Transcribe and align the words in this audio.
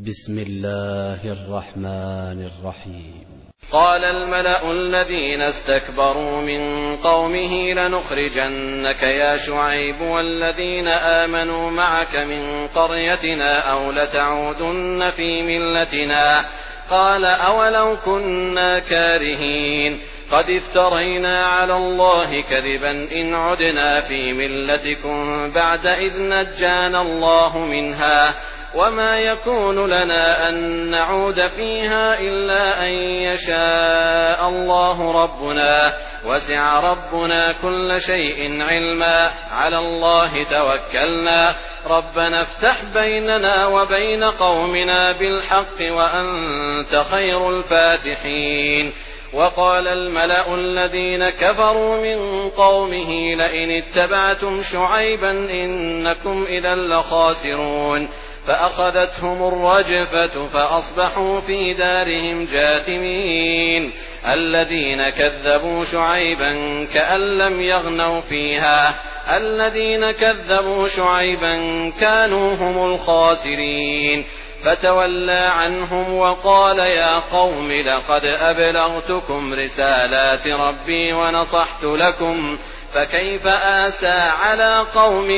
بسم 0.00 0.38
الله 0.38 1.20
الرحمن 1.24 2.46
الرحيم 2.46 3.24
قال 3.72 4.04
الملأ 4.04 4.70
الذين 4.70 5.42
استكبروا 5.42 6.42
من 6.42 6.60
قومه 6.96 7.72
لنخرجنك 7.72 9.02
يا 9.02 9.36
شعيب 9.36 10.00
والذين 10.00 10.88
آمنوا 10.88 11.70
معك 11.70 12.16
من 12.16 12.68
قريتنا 12.68 13.58
أو 13.58 13.90
لتعودن 13.90 15.10
في 15.16 15.42
ملتنا 15.42 16.44
قال 16.90 17.24
أولو 17.24 17.96
كنا 18.04 18.78
كارهين 18.78 20.00
قد 20.30 20.50
افترينا 20.50 21.42
على 21.46 21.76
الله 21.76 22.40
كذبا 22.42 22.90
إن 22.90 23.34
عدنا 23.34 24.00
في 24.00 24.32
ملتكم 24.32 25.50
بعد 25.54 25.86
إذ 25.86 26.12
نجانا 26.28 27.02
الله 27.02 27.58
منها 27.58 28.34
وَمَا 28.74 29.18
يَكُونُ 29.20 29.86
لَنَا 29.86 30.48
أَن 30.48 30.54
نَّعُودَ 30.90 31.40
فِيهَا 31.40 32.14
إِلَّا 32.14 32.82
أَن 32.84 32.90
يَشَاءَ 33.22 34.48
اللَّهُ 34.48 35.22
رَبُّنَا 35.24 35.88
ۚ 35.90 36.26
وَسِعَ 36.26 36.80
رَبُّنَا 36.80 37.54
كُلَّ 37.62 38.00
شَيْءٍ 38.00 38.36
عِلْمًا 38.62 39.28
ۚ 39.28 39.32
عَلَى 39.52 39.78
اللَّهِ 39.78 40.30
تَوَكَّلْنَا 40.50 41.50
ۚ 41.52 41.56
رَبَّنَا 41.86 42.42
افْتَحْ 42.42 42.76
بَيْنَنَا 42.94 43.66
وَبَيْنَ 43.66 44.24
قَوْمِنَا 44.24 45.12
بِالْحَقِّ 45.12 45.78
وَأَنتَ 45.80 46.96
خَيْرُ 47.10 47.50
الْفَاتِحِينَ 47.50 48.92
وقال 49.34 49.88
الملأ 49.88 50.54
الذين 50.54 51.30
كفروا 51.30 51.96
من 52.00 52.48
قومه 52.50 53.34
لئن 53.34 53.70
اتبعتم 53.70 54.62
شعيبا 54.62 55.30
إنكم 55.30 56.46
إذا 56.50 56.74
لخاسرون 56.74 58.08
فأخذتهم 58.46 59.48
الرجفة 59.48 60.46
فأصبحوا 60.48 61.40
في 61.40 61.74
دارهم 61.74 62.44
جاثمين 62.46 63.92
الذين 64.32 65.08
كذبوا 65.10 65.84
شعيبا 65.84 66.52
كأن 66.94 67.38
لم 67.38 67.60
يغنوا 67.62 68.20
فيها 68.20 68.94
الذين 69.36 70.10
كذبوا 70.10 70.88
شعيبا 70.88 71.56
كانوا 72.00 72.54
هم 72.56 72.90
الخاسرين 72.92 74.24
فتولى 74.64 75.50
عنهم 75.58 76.14
وقال 76.18 76.78
يا 76.78 77.18
قوم 77.32 77.72
لقد 77.72 78.24
أبلغتكم 78.24 79.54
رسالات 79.54 80.46
ربي 80.46 81.12
ونصحت 81.12 81.84
لكم 81.84 82.58
فَكَيْفَ 82.94 83.46
آسَىٰ 83.46 84.22
عَلَىٰ 84.44 84.86
قَوْمٍ 84.94 85.28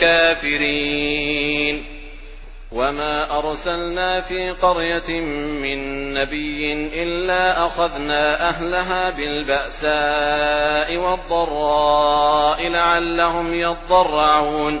كَافِرِينَ 0.00 1.84
وَمَا 2.72 3.38
أَرْسَلْنَا 3.38 4.20
فِي 4.20 4.50
قَرْيَةٍ 4.50 5.10
مِّن 5.62 6.12
نَّبِيٍّ 6.14 6.72
إِلَّا 7.02 7.66
أَخَذْنَا 7.66 8.48
أَهْلَهَا 8.48 9.10
بِالْبَأْسَاءِ 9.10 10.96
وَالضَّرَّاءِ 10.96 12.68
لَعَلَّهُمْ 12.68 13.54
يَضَّرَّعُونَ 13.54 14.80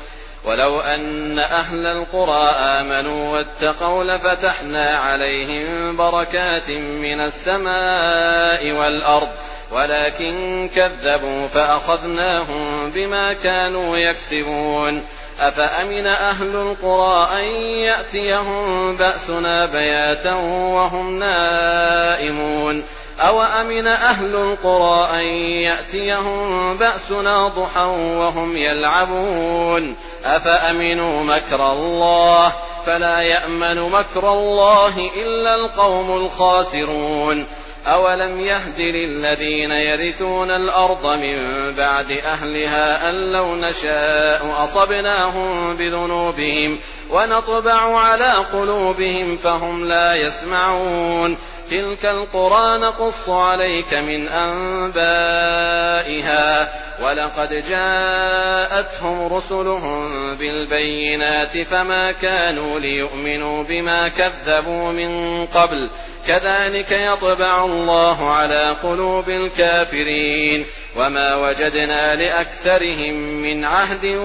وَلَوْ 0.45 0.79
أَنَّ 0.81 1.39
أَهْلَ 1.39 1.87
الْقُرَىٰ 1.87 2.49
آمَنُوا 2.79 3.37
وَاتَّقَوْا 3.37 4.03
لَفَتَحْنَا 4.03 4.89
عَلَيْهِم 4.97 5.95
بَرَكَاتٍ 5.97 6.69
مِّنَ 6.69 7.21
السَّمَاءِ 7.21 8.71
وَالْأَرْضِ 8.71 9.27
وَلَٰكِن 9.71 10.69
كَذَّبُوا 10.75 11.47
فَأَخَذْنَاهُم 11.47 12.91
بِمَا 12.91 13.33
كَانُوا 13.33 13.97
يَكْسِبُونَ 13.97 15.03
أَفَأَمِنَ 15.39 16.07
أَهْلُ 16.07 16.55
الْقُرَىٰ 16.55 17.29
أَن 17.39 17.45
يَأْتِيَهُم 17.61 18.95
بَأْسُنَا 18.97 19.65
بَيَاتًا 19.65 20.33
وَهُمْ 20.75 21.19
نَائِمُونَ 21.19 22.83
أَوَأَمِنَ 23.27 23.87
أَهْلُ 23.87 24.35
الْقُرَىٰ 24.35 25.09
أَن 25.13 25.25
يَأْتِيَهُم 25.63 26.77
بَأْسُنَا 26.77 27.47
ضُحًى 27.47 27.83
وَهُمْ 28.19 28.57
يَلْعَبُونَ 28.57 29.95
أَفَأَمِنُوا 30.25 31.23
مَكْرَ 31.23 31.71
اللَّهِ 31.71 32.49
ۚ 32.49 32.53
فَلَا 32.85 33.19
يَأْمَنُ 33.21 33.79
مَكْرَ 33.91 34.29
اللَّهِ 34.33 34.93
إِلَّا 35.15 35.55
الْقَوْمُ 35.55 36.11
الْخَاسِرُونَ 36.11 37.45
أَوَلَمْ 37.87 38.39
يَهْدِ 38.41 38.79
لِلَّذِينَ 38.79 39.71
يَرِثُونَ 39.71 40.51
الْأَرْضَ 40.51 41.05
مِن 41.05 41.37
بَعْدِ 41.77 42.11
أَهْلِهَا 42.11 43.09
أَن 43.09 43.31
لَّوْ 43.33 43.55
نَشَاءُ 43.55 44.53
أَصَبْنَاهُم 44.63 45.75
بِذُنُوبِهِمْ 45.77 46.79
وَنَطْبَعُ 47.09 47.99
عَلَىٰ 47.99 48.33
قُلُوبِهِمْ 48.53 49.35
فَهُمْ 49.37 49.85
لَا 49.87 50.15
يَسْمَعُونَ 50.15 51.37
تِلْكَ 51.71 52.05
الْقُرَىٰ 52.05 52.77
نَقُصُّ 52.79 53.29
عَلَيْكَ 53.29 53.93
مِنْ 53.93 54.27
أَنبَائِهَا 54.27 56.63
ۚ 56.65 56.67
وَلَقَدْ 57.03 57.53
جَاءَتْهُمْ 57.69 59.33
رُسُلُهُم 59.33 60.11
بِالْبَيِّنَاتِ 60.37 61.57
فَمَا 61.57 62.11
كَانُوا 62.11 62.79
لِيُؤْمِنُوا 62.79 63.63
بِمَا 63.63 64.07
كَذَّبُوا 64.07 64.91
مِن 64.91 65.45
قَبْلُ 65.47 65.89
ۚ 65.89 65.91
كَذَٰلِكَ 66.27 66.91
يَطْبَعُ 66.91 67.65
اللَّهُ 67.65 68.29
عَلَىٰ 68.29 68.75
قُلُوبِ 68.83 69.29
الْكَافِرِينَ 69.29 70.63
ۚ 70.63 70.67
وَمَا 70.97 71.35
وَجَدْنَا 71.35 72.15
لِأَكْثَرِهِم 72.15 73.15
مِّنْ 73.41 73.65
عَهْدٍ 73.65 74.05
ۖ 74.05 74.15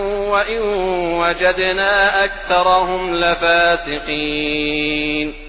وَإِن 0.49 0.61
وَجَدْنَا 1.21 2.25
أَكْثَرَهُمْ 2.25 3.15
لَفَاسِقِينَ 3.15 5.46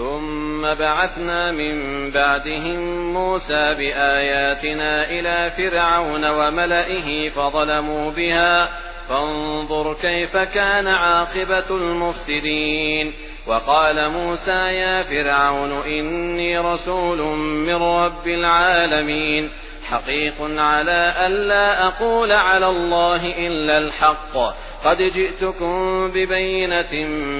ثُمَّ 0.00 0.74
بَعَثْنَا 0.74 1.50
مِن 1.52 2.10
بَعْدِهِم 2.10 2.80
مُّوسَىٰ 3.14 3.74
بِآيَاتِنَا 3.74 5.04
إِلَىٰ 5.04 5.50
فِرْعَوْنَ 5.50 6.24
وَمَلَئِهِ 6.30 7.28
فَظَلَمُوا 7.28 8.12
بِهَا 8.12 8.70
فَانظُرْ 9.08 9.94
كَيْفَ 9.94 10.36
كَانَ 10.36 10.86
عَاقِبَةُ 10.86 11.64
الْمُفْسِدِينَ 11.76 13.12
وَقَالَ 13.46 14.10
مُوسَىٰ 14.10 14.66
يَا 14.74 15.02
فِرْعَوْنُ 15.02 15.72
إِنِّي 15.86 16.56
رَسُولٌ 16.56 17.18
مِّن 17.66 17.82
رَّبِّ 17.82 18.26
الْعَالَمِينَ 18.28 19.50
حَقِيقٌ 19.90 20.34
عَلَىٰ 20.40 21.14
أَلَّا 21.26 21.86
أَقُولَ 21.86 22.32
عَلَى 22.32 22.66
اللَّهِ 22.68 23.20
إِلَّا 23.46 23.78
الْحَقَّ 23.78 24.50
ۚ 24.50 24.54
قَدْ 24.84 25.02
جِئْتُكُم 25.02 26.08
بِبَيِّنَةٍ 26.10 26.92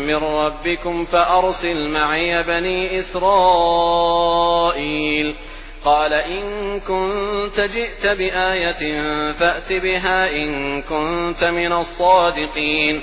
مِّن 0.09 0.15
رَّبِّكُمْ 0.17 1.05
فَأَرْسِلْ 1.05 1.89
مَعِيَ 1.89 2.43
بَنِي 2.43 2.99
إِسْرَائِيلَ 2.99 5.33
ۚ 5.35 5.37
قَالَ 5.85 6.13
إِن 6.13 6.81
كُنتَ 6.81 7.61
جِئْتَ 7.61 8.07
بِآيَةٍ 8.07 9.03
فَأْتِ 9.33 9.73
بِهَا 9.73 10.31
إِن 10.31 10.83
كُنتَ 10.83 11.45
مِنَ 11.45 11.73
الصَّادِقِينَ 11.73 13.03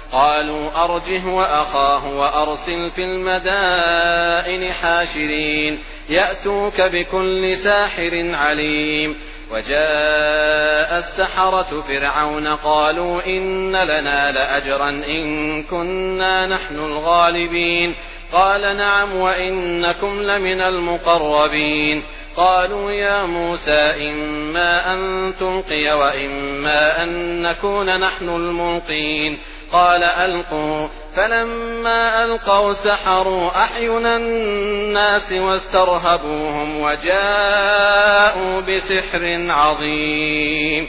قَالُوا 0.11 0.69
أَرْجِهْ 0.83 1.25
وَأَخَاهُ 1.25 2.07
وَأَرْسِلْ 2.17 2.91
فِي 2.95 3.03
الْمَدَائِنِ 3.03 4.73
حَاشِرِينَ 4.73 5.79
يَأْتُوكَ 6.09 6.81
بِكُلِّ 6.81 7.57
سَاحِرٍ 7.57 8.31
عَلِيمٍ 8.35 9.15
وَجَاءَ 9.51 10.97
السَّحَرَةُ 10.97 11.81
فِرْعَوْنَ 11.87 12.47
قَالُوا 12.47 13.25
إِنَّ 13.25 13.71
لَنَا 13.75 14.31
لَأَجْرًا 14.31 14.89
إِن 14.89 15.63
كُنَّا 15.63 16.45
نَحْنُ 16.47 16.75
الْغَالِبِينَ 16.75 17.93
قَالَ 18.33 18.77
نَعَمْ 18.77 19.15
وَإِنَّكُمْ 19.15 20.21
لَمِنَ 20.21 20.61
الْمُقَرَّبِينَ 20.61 22.03
قَالُوا 22.37 22.91
يَا 22.91 23.25
مُوسَىٰ 23.25 23.93
إِمَّا 24.17 24.93
أَن 24.93 25.33
تُلْقِيَ 25.39 25.93
وَإِمَّا 25.99 27.03
أَن 27.03 27.41
نَّكُونَ 27.41 27.99
نَحْنُ 27.99 28.29
الْمُلْقِينَ 28.29 29.37
قَالَ 29.71 30.03
أَلْقُوا 30.03 30.87
ۖ 30.87 30.89
فَلَمَّا 31.15 32.23
أَلْقَوْا 32.23 32.73
سَحَرُوا 32.73 33.51
أَعْيُنَ 33.57 34.05
النَّاسِ 34.05 35.31
وَاسْتَرْهَبُوهُمْ 35.31 36.81
وَجَاءُوا 36.81 38.59
بِسِحْرٍ 38.61 39.45
عَظِيمٍ 39.51 40.87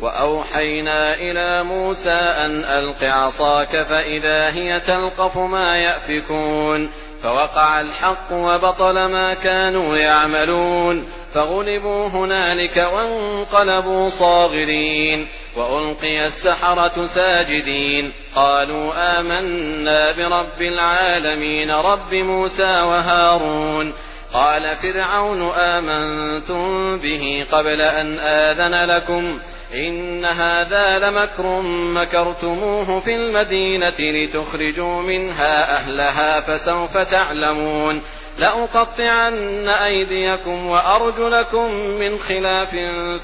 وَأَوْحَيْنَا 0.00 1.14
إِلَىٰ 1.14 1.62
مُوسَىٰ 1.64 2.10
أَنْ 2.44 2.64
أَلْقِ 2.64 3.04
عَصَاكَ 3.04 3.86
فَإِذَا 3.88 4.50
هِيَ 4.50 4.80
تَلْقَفُ 4.80 5.36
مَا 5.36 5.76
يَأْفِكُونَ 5.78 6.90
فَوَقَعَ 7.22 7.80
الْحَقُّ 7.80 8.32
وَبَطَلَ 8.32 8.94
مَا 9.08 9.34
كَانُوا 9.34 9.96
يَعْمَلُونَ 9.96 11.06
فَغُلِبُوا 11.34 12.08
هُنَالِكَ 12.08 12.76
وَانقَلَبُوا 12.92 14.10
صَاغِرِينَ 14.10 15.26
وَأُلْقِيَ 15.56 16.26
السَّحَرَةُ 16.26 17.08
سَاجِدِينَ 17.14 18.12
قَالُوا 18.34 19.18
آمَنَّا 19.20 20.12
بِرَبِّ 20.12 20.60
الْعَالَمِينَ 20.62 21.70
رَبِّ 21.70 22.14
مُوسَىٰ 22.14 22.82
وَهَارُونَ 22.82 23.92
قَالَ 24.32 24.76
فِرْعَوْنُ 24.76 25.50
آمَنتُم 25.58 26.96
بِهِ 26.98 27.44
قَبْلَ 27.52 27.80
أَنْ 27.80 28.18
آذَنَ 28.18 28.90
لَكُمْ 28.90 29.38
ۖ 29.38 29.74
إِنَّ 29.74 30.24
هَٰذَا 30.24 30.98
لَمَكْرٌ 30.98 31.60
مَّكَرْتُمُوهُ 31.94 33.00
فِي 33.00 33.14
الْمَدِينَةِ 33.14 33.96
لِتُخْرِجُوا 33.98 35.02
مِنْهَا 35.02 35.74
أَهْلَهَا 35.76 36.40
ۖ 36.40 36.42
فَسَوْفَ 36.44 36.96
تَعْلَمُونَ 36.98 38.02
لَأُقَطِّعَنَّ 38.38 39.68
أَيْدِيَكُمْ 39.68 40.66
وَأَرْجُلَكُم 40.66 41.74
مِّنْ 41.74 42.18
خِلَافٍ 42.18 42.70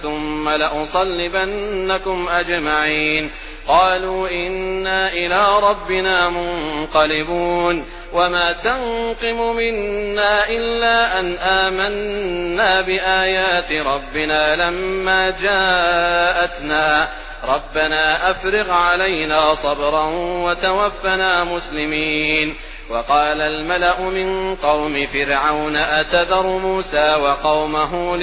ثُمَّ 0.03 0.49
لَأُصَلِّبَنَّكُمْ 0.49 2.29
أَجْمَعِينَ 2.29 3.31
قَالُوا 3.69 4.27
إِنَّا 4.51 5.13
إِلَىٰ 5.13 5.59
رَبِّنَا 5.63 6.29
مُنقَلِبُونَ 6.29 7.87
وَمَا 8.13 8.53
تَنقِمُ 8.53 9.57
مِنَّا 9.57 10.49
إِلَّا 10.49 11.21
أَنْ 11.21 11.35
آمَنَّا 11.39 12.81
بِآيَاتِ 12.81 13.73
رَبِّنَا 13.73 14.57
لَمَّا 14.69 15.31
جَاءَتْنَا 15.31 17.05
ۚ 17.05 17.09
رَبَّنَا 17.45 18.31
أَفْرِغْ 18.31 18.71
عَلَيْنَا 18.71 19.55
صَبْرًا 19.55 20.07
وَتَوَفَّنَا 20.45 21.45
مُسْلِمِينَ 21.45 22.55
وَقَالَ 22.91 23.41
الْمَلَأُ 23.41 24.01
مِن 24.01 24.55
قَوْمِ 24.57 25.07
فِرْعَوْنَ 25.07 25.77
أَتَذَرُ 25.77 26.43
مُوسَىٰ 26.47 27.15
وَقَوْمَهُ 27.23 28.17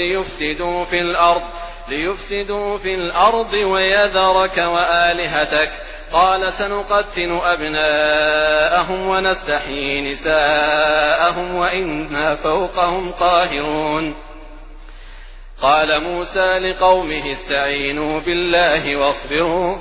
لِيُفْسِدُوا 2.00 2.78
فِي 2.78 2.96
الْأَرْضِ 2.98 3.54
وَيَذَرَكَ 3.54 4.58
وَآلِهَتَكَ 4.58 5.69
ۚ 5.69 6.12
قَالَ 6.14 6.54
سَنُقَتِّلُ 6.54 7.40
أَبْنَاءَهُمْ 7.44 9.08
وَنَسْتَحْيِي 9.08 10.10
نِسَاءَهُمْ 10.12 11.56
وَإِنَّا 11.56 12.36
فَوْقَهُمْ 12.36 13.12
قَاهِرُونَ 13.12 14.16
قال 15.62 16.04
موسى 16.04 16.58
لقومه 16.60 17.31
استعينوا 17.31 18.22
بالله 18.22 18.96
واصبروا 18.96 19.78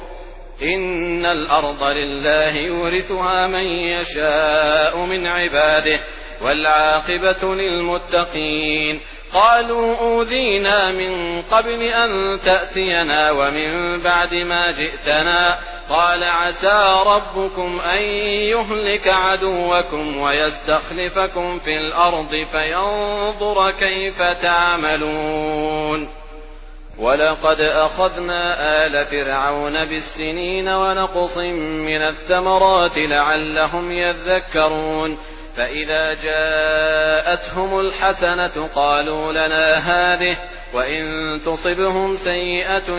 إِنَّ 0.62 1.26
الْأَرْضَ 1.26 1.84
لِلَّهِ 1.84 2.48
يُورِثُهَا 2.50 3.46
مَن 3.46 3.64
يَشَاءُ 3.68 4.96
مِنْ 4.98 5.26
عِبَادِهِ 5.26 5.96
ۗ 5.96 6.00
وَالْعَاقِبَةُ 6.42 7.54
لِلْمُتَّقِينَ 7.54 9.00
قَالُوا 9.34 9.96
أُوذِينَا 10.00 10.90
مِن 10.92 11.42
قَبْلِ 11.42 11.82
أَن 11.82 12.38
تَأْتِيَنَا 12.44 13.30
وَمِن 13.30 14.00
بَعْدِ 14.00 14.34
مَا 14.34 14.70
جِئْتَنَا 14.70 15.50
ۚ 15.56 15.56
قَالَ 15.92 16.24
عَسَىٰ 16.24 17.02
رَبُّكُمْ 17.06 17.80
أَن 17.96 18.02
يُهْلِكَ 18.50 19.08
عَدُوَّكُمْ 19.08 20.16
وَيَسْتَخْلِفَكُمْ 20.18 21.58
فِي 21.60 21.76
الْأَرْضِ 21.78 22.46
فَيَنظُرَ 22.52 23.70
كَيْفَ 23.70 24.22
تَعْمَلُونَ 24.22 26.08
وَلَقَدْ 26.98 27.60
أَخَذْنَا 27.60 28.54
آلَ 28.86 29.06
فِرْعَوْنَ 29.06 29.84
بِالسِّنِينَ 29.84 30.68
وَنَقْصٍ 30.68 31.38
مِّنَ 31.86 32.02
الثَّمَرَاتِ 32.02 32.98
لَعَلَّهُمْ 32.98 33.92
يَذَّكَّرُونَ 33.92 35.18
فَإِذَا 35.56 36.14
جَاءَتْهُمُ 36.14 37.80
الْحَسَنَةُ 37.80 38.68
قَالُوا 38.74 39.32
لَنَا 39.32 39.78
هَٰذِهِ 39.78 40.34
ۖ 40.34 40.38
وَإِن 40.74 41.04
تُصِبْهُمْ 41.44 42.16
سَيِّئَةٌ 42.16 42.90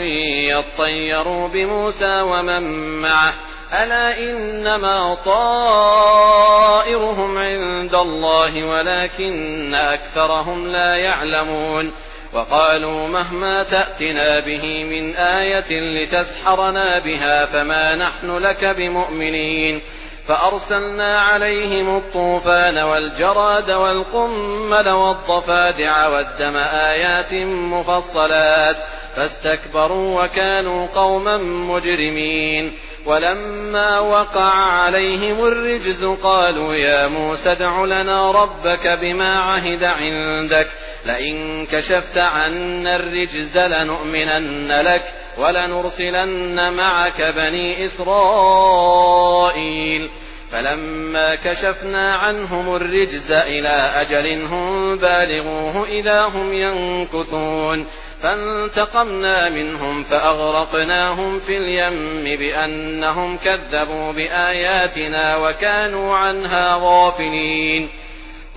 يَطَّيَّرُوا 0.52 1.48
بِمُوسَىٰ 1.48 2.22
وَمَن 2.22 2.64
مَّعَهُ 3.02 3.32
ۗ 3.32 3.36
أَلَا 3.74 4.20
إِنَّمَا 4.20 5.18
طَائِرُهُمْ 5.26 7.38
عِندَ 7.38 7.96
اللَّهِ 7.96 8.66
وَلَٰكِنَّ 8.66 9.74
أَكْثَرَهُمْ 9.76 10.68
لَا 10.68 10.96
يَعْلَمُونَ 10.98 11.94
وَقَالُوا 12.34 13.08
مَهْمَا 13.08 13.64
تَأْتِنَا 13.64 14.40
بِهِ 14.40 14.84
مِنْ 14.84 15.16
آيَةٍ 15.16 15.72
لِّتَسْحَرَنَا 15.80 17.00
بِهَا 17.00 17.46
فَمَا 17.46 17.96
نَحْنُ 17.96 18.38
لَكَ 18.38 18.66
بِمُؤْمِنِينَ 18.66 19.82
فَأَرْسَلْنَا 20.28 21.20
عَلَيْهِمُ 21.20 21.98
الطُّوفَانَ 21.98 22.78
وَالْجَرَادَ 22.78 23.72
وَالْقُمَّلَ 23.72 24.90
وَالضَّفَادِعَ 24.90 26.08
وَالدَّمَ 26.08 26.58
آيَاتٍ 26.70 27.34
مُّفَصَّلَاتٍ 27.48 28.76
فَاسْتَكْبَرُوا 29.16 30.24
وَكَانُوا 30.24 30.88
قَوْمًا 30.88 31.38
مُّجْرِمِينَ 31.38 32.78
وَلَمَّا 33.06 34.00
وَقَعَ 34.00 34.50
عَلَيْهِمُ 34.52 35.46
الرِّجْزُ 35.46 36.06
قَالُوا 36.24 36.74
يَا 36.76 37.08
مُوسَى 37.08 37.52
ادْعُ 37.52 37.86
لَنَا 37.86 38.32
رَبَّكَ 38.32 38.88
بِمَا 38.88 39.40
عَهِدَ 39.40 39.84
عِندَكَ 39.84 40.68
لئن 41.06 41.66
كشفت 41.72 42.18
عنا 42.18 42.96
الرجز 42.96 43.58
لنؤمنن 43.58 44.72
لك 44.86 45.04
ولنرسلن 45.38 46.74
معك 46.74 47.22
بني 47.38 47.86
إسرائيل 47.86 50.12
فلما 50.52 51.36
كشفنا 51.36 52.16
عنهم 52.16 52.76
الرجز 52.76 53.32
إلى 53.32 53.92
أجل 53.96 54.42
هم 54.46 54.98
بالغوه 54.98 55.88
إذا 55.88 56.22
هم 56.26 56.54
ينكثون 56.54 57.86
فانتقمنا 58.24 59.50
منهم 59.50 60.04
فأغرقناهم 60.04 61.40
في 61.40 61.58
اليم 61.58 62.40
بأنهم 62.40 63.38
كذبوا 63.38 64.12
بآياتنا 64.12 65.36
وكانوا 65.38 66.18
عنها 66.18 66.80
غافلين 66.82 67.90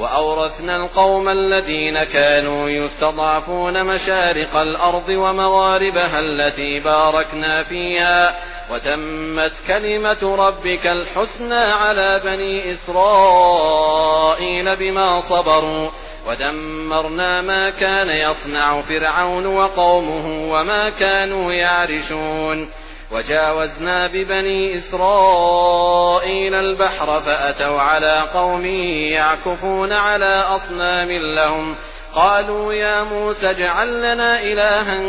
وَأَوْرَثْنَا 0.01 0.77
الْقَوْمَ 0.77 1.29
الَّذِينَ 1.29 2.05
كَانُوا 2.05 2.69
يُسْتَضْعَفُونَ 2.69 3.85
مَشَارِقَ 3.85 4.57
الْأَرْضِ 4.57 5.09
وَمَغَارِبَهَا 5.09 6.21
الَّتِي 6.21 6.81
بَارَكْنَا 6.81 7.63
فِيهَا 7.63 8.31
ۖ 8.31 8.35
وَتَمَّتْ 8.73 9.53
كَلِمَةُ 9.69 10.35
رَبِّكَ 10.39 10.87
الْحُسْنَىٰ 10.87 11.65
عَلَىٰ 11.85 12.21
بَنِي 12.25 12.73
إِسْرَائِيلَ 12.73 14.77
بِمَا 14.77 15.21
صَبَرُوا 15.21 15.89
ۖ 15.89 15.93
وَدَمَّرْنَا 16.29 17.43
مَا 17.43 17.71
كَانَ 17.71 18.11
يَصْنَعُ 18.11 18.83
فِرْعَوْنُ 18.83 19.47
وَقَوْمُهُ 19.47 20.53
وَمَا 20.53 20.89
كَانُوا 20.91 21.53
يَعْرِشُونَ 21.53 22.71
وَجَاوَزْنَا 23.11 24.07
بِبَنِي 24.07 24.79
إِسْرَائِيلَ 24.79 26.55
الْبَحْرَ 26.55 27.21
فَأَتَوْا 27.21 27.81
عَلَىٰ 27.81 28.19
قَوْمٍ 28.35 28.67
يَعْكُفُونَ 29.11 29.93
عَلَىٰ 29.93 30.45
أَصْنَامٍ 30.57 31.11
لَّهُمْ 31.11 31.75
ۚ 31.75 31.79
قَالُوا 32.15 32.73
يَا 32.73 33.03
مُوسَى 33.03 33.51
اجْعَل 33.51 33.99
لَّنَا 34.03 34.41
إِلَٰهًا 34.43 35.01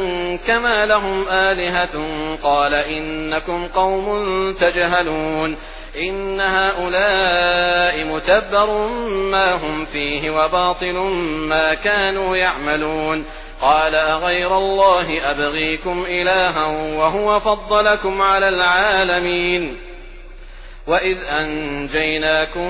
كَمَا 0.47 0.85
لَهُمْ 0.85 1.29
آلِهَةٌ 1.29 1.93
ۚ 2.39 2.43
قَالَ 2.43 2.73
إِنَّكُمْ 2.73 3.67
قَوْمٌ 3.67 4.07
تَجْهَلُونَ 4.59 5.55
إِنَّ 5.97 6.39
هَٰؤُلَاءِ 6.39 8.03
مُتَبَّرٌ 8.05 8.87
مَّا 9.07 9.53
هُمْ 9.53 9.85
فِيهِ 9.85 10.29
وَبَاطِلٌ 10.31 10.95
مَّا 11.49 11.73
كَانُوا 11.73 12.37
يَعْمَلُونَ 12.37 13.25
قَالَ 13.61 13.95
أَغَيْرَ 13.95 14.57
اللَّهِ 14.57 15.31
أَبْغِيكُمْ 15.31 16.05
إِلَٰهًا 16.05 16.65
وَهُوَ 16.97 17.39
فَضَّلَكُمْ 17.39 18.21
عَلَى 18.21 18.49
الْعَالَمِينَ 18.49 19.77
وَإِذْ 20.87 21.17
أَنجَيْنَاكُم 21.39 22.69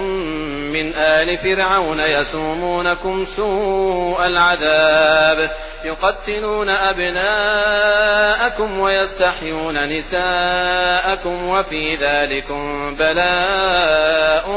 مِّنْ 0.75 0.93
آلِ 0.95 1.37
فِرْعَوْنَ 1.37 1.99
يَسُومُونَكُمْ 1.99 3.25
سُوءَ 3.25 4.27
الْعَذَابِ 4.27 5.51
يُقَتِّلُونَ 5.85 6.69
أَبْنَاءَكُمْ 6.69 8.79
وَيَسْتَحْيُونَ 8.79 9.89
نِسَاءَكُمْ 9.89 11.47
ۚ 11.47 11.47
وَفِي 11.53 11.95
ذَٰلِكُم 11.95 12.95
بَلَاءٌ 12.95 14.51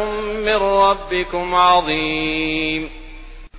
مِّن 0.46 0.56
رَّبِّكُمْ 0.56 1.54
عَظِيمٌ 1.54 3.03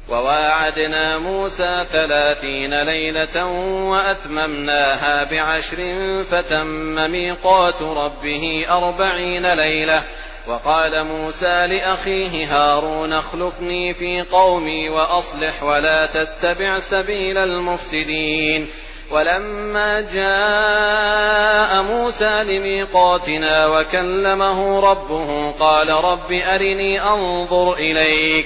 وَوَاعَدْنَا 0.10 1.18
مُوسَىٰ 1.18 1.86
ثَلَاثِينَ 1.92 2.74
لَيْلَةً 2.84 3.46
وَأَتْمَمْنَاهَا 3.92 5.24
بِعَشْرٍ 5.24 5.78
فَتَمَّ 6.32 7.12
مِيقَاتُ 7.12 7.82
رَبِّهِ 7.82 8.52
أَرْبَعِينَ 8.70 9.46
لَيْلَةً 9.54 10.00
ۚ 10.00 10.04
وَقَالَ 10.48 11.04
مُوسَىٰ 11.04 11.68
لِأَخِيهِ 11.68 12.56
هَارُونَ 12.58 13.14
اخْلُفْنِي 13.14 13.94
فِي 13.94 14.22
قَوْمِي 14.22 14.90
وَأَصْلِحْ 14.90 15.64
وَلَا 15.64 16.06
تَتَّبِعْ 16.06 16.80
سَبِيلَ 16.80 17.38
الْمُفْسِدِينَ 17.38 18.68
ولما 19.12 20.02
جاء 20.14 21.84
موسى 21.84 22.44
لميقاتنا 22.44 23.68
وكلمه 23.68 24.80
ربه 24.92 25.52
قال 25.52 25.90
رب 25.90 26.32
أرني 26.32 27.02
أنظر 27.04 27.74
إليك 27.74 28.46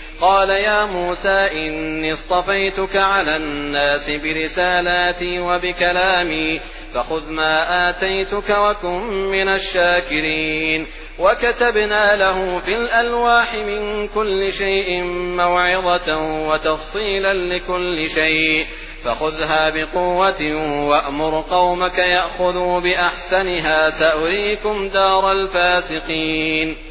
قَالَ 0.21 0.49
يَا 0.49 0.85
مُوسَىٰ 0.85 1.47
إِنِّي 1.51 2.13
اصْطَفَيْتُكَ 2.13 2.95
عَلَى 2.95 3.35
النَّاسِ 3.35 4.09
بِرِسَالَاتِي 4.09 5.39
وَبِكَلَامِي 5.39 6.59
فَخُذْ 6.93 7.29
مَا 7.31 7.89
آتَيْتُكَ 7.89 8.49
وَكُن 8.49 9.01
مِّنَ 9.31 9.47
الشَّاكِرِينَ 9.49 10.87
وَكَتَبْنَا 11.19 12.15
لَهُ 12.15 12.59
فِي 12.59 12.75
الْأَلْوَاحِ 12.75 13.55
مِن 13.55 14.07
كُلِّ 14.07 14.53
شَيْءٍ 14.53 15.01
مَّوْعِظَةً 15.37 16.15
وَتَفْصِيلًا 16.49 17.33
لِّكُلِّ 17.33 18.09
شَيْءٍ 18.09 18.65
فَخُذْهَا 19.05 19.69
بِقُوَّةٍ 19.69 20.41
وَأْمُرْ 20.89 21.41
قَوْمَكَ 21.49 21.97
يَأْخُذُوا 21.97 22.79
بِأَحْسَنِهَا 22.79 23.89
ۚ 23.89 23.93
سَأُرِيكُمْ 23.93 24.87
دَارَ 24.89 25.31
الْفَاسِقِينَ 25.31 26.90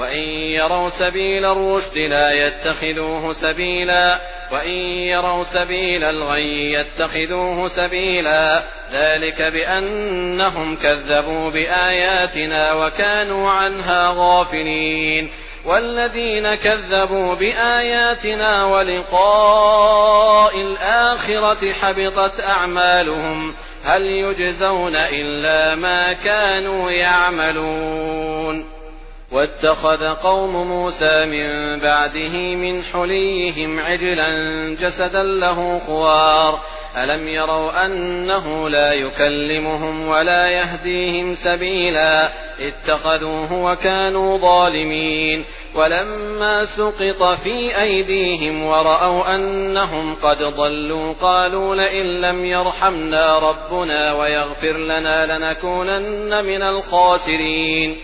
وَإِن 0.00 0.28
يَرَوْا 0.50 0.88
سَبِيلَ 0.90 1.44
الرُّشْدِ 1.44 1.98
لَا 1.98 2.32
يَتَّخِذُوهُ 2.46 3.32
سَبِيلًا 3.32 4.20
وَإِن 4.52 5.02
يَرَوْا 5.04 5.44
سَبِيلَ 5.44 6.04
الْغَيِّ 6.04 6.72
يَتَّخِذُوهُ 6.72 7.68
سَبِيلًا 7.68 8.62
ذَٰلِكَ 8.92 9.42
بِأَنَّهُمْ 9.42 10.76
كَذَّبُوا 10.76 11.50
بِآيَاتِنَا 11.50 12.72
وَكَانُوا 12.72 13.50
عَنْهَا 13.50 14.12
غَافِلِينَ 14.16 15.30
وَالَّذِينَ 15.64 16.54
كَذَّبُوا 16.54 17.34
بِآيَاتِنَا 17.34 18.64
وَلِقَاءِ 18.64 20.60
الْآخِرَةِ 20.60 21.72
حَبِطَتْ 21.72 22.40
أَعْمَالُهُمْ 22.40 23.54
هَلْ 23.84 24.06
يُجْزَوْنَ 24.06 24.96
إِلَّا 24.96 25.74
مَا 25.74 26.12
كَانُوا 26.12 26.90
يَعْمَلُونَ 26.90 28.79
وَاتَّخَذَ 29.32 30.04
قَوْمُ 30.04 30.68
مُوسَىٰ 30.72 31.26
مِن 31.26 31.78
بَعْدِهِ 31.80 32.38
مِنْ 32.56 32.82
حُلِيِّهِمْ 32.82 33.80
عِجْلًا 33.80 34.28
جَسَدًا 34.80 35.22
لَّهُ 35.22 35.80
خُوَارٌ 35.86 36.54
ۚ 36.58 36.60
أَلَمْ 36.96 37.28
يَرَوْا 37.28 37.86
أَنَّهُ 37.86 38.68
لَا 38.68 38.92
يُكَلِّمُهُمْ 38.92 40.08
وَلَا 40.08 40.48
يَهْدِيهِمْ 40.48 41.34
سَبِيلًا 41.34 42.28
ۘ 42.28 42.30
اتَّخَذُوهُ 42.60 43.52
وَكَانُوا 43.52 44.38
ظَالِمِينَ 44.38 45.44
وَلَمَّا 45.74 46.64
سُقِطَ 46.64 47.38
فِي 47.44 47.82
أَيْدِيهِمْ 47.82 48.64
وَرَأَوْا 48.66 49.34
أَنَّهُمْ 49.34 50.14
قَدْ 50.14 50.42
ضَلُّوا 50.42 51.14
قَالُوا 51.22 51.74
لَئِن 51.74 52.20
لَّمْ 52.20 52.44
يَرْحَمْنَا 52.44 53.38
رَبُّنَا 53.38 54.12
وَيَغْفِرْ 54.12 54.76
لَنَا 54.76 55.38
لَنَكُونَنَّ 55.38 56.44
مِنَ 56.44 56.62
الْخَاسِرِينَ 56.62 57.96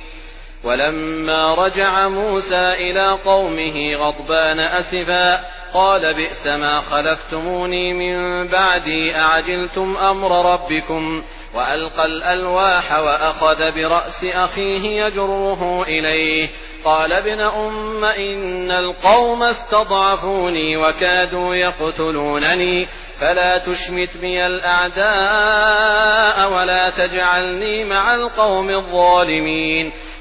وَلَمَّا 0.67 1.55
رَجَعَ 1.55 2.09
مُوسَىٰ 2.09 2.73
إِلَىٰ 2.91 3.19
قَوْمِهِ 3.25 3.93
غَضْبَانَ 3.99 4.59
أَسِفًا 4.61 5.41
قَالَ 5.75 6.15
بِئْسَ 6.15 6.47
مَا 6.47 6.81
خَلَفْتُمُونِي 6.81 7.93
مِن 7.95 8.47
بَعْدِي 8.49 9.17
أَعَجِلْتُمْ 9.17 9.97
أَمْرَ 9.97 10.53
رَبِّكُمْ 10.53 11.23
ۖ 11.23 11.25
وَأَلْقَى 11.57 12.05
الْأَلْوَاحَ 12.05 12.99
وَأَخَذَ 12.99 13.71
بِرَأْسِ 13.73 14.25
أَخِيهِ 14.25 15.03
يَجُرُّهُ 15.07 15.83
إِلَيْهِ 15.83 16.49
قَالَ 16.85 17.13
ابْنَ 17.13 17.41
أُمَّ 17.41 18.05
إِنَّ 18.05 18.71
الْقَوْمَ 18.71 19.43
اسْتَضْعَفُونِي 19.43 20.77
وَكَادُوا 20.77 21.55
يَقْتُلُونَنِي 21.55 22.89
فَلَا 23.21 23.59
تُشْمِتْ 23.59 24.17
بِيَ 24.17 24.47
الْأَعْدَاءَ 24.47 26.53
وَلَا 26.53 26.91
تَجْعَلْنِي 26.91 27.85
مَعَ 27.85 28.15
الْقَوْمِ 28.15 28.71
الظَّالِمِينَ 28.71 29.93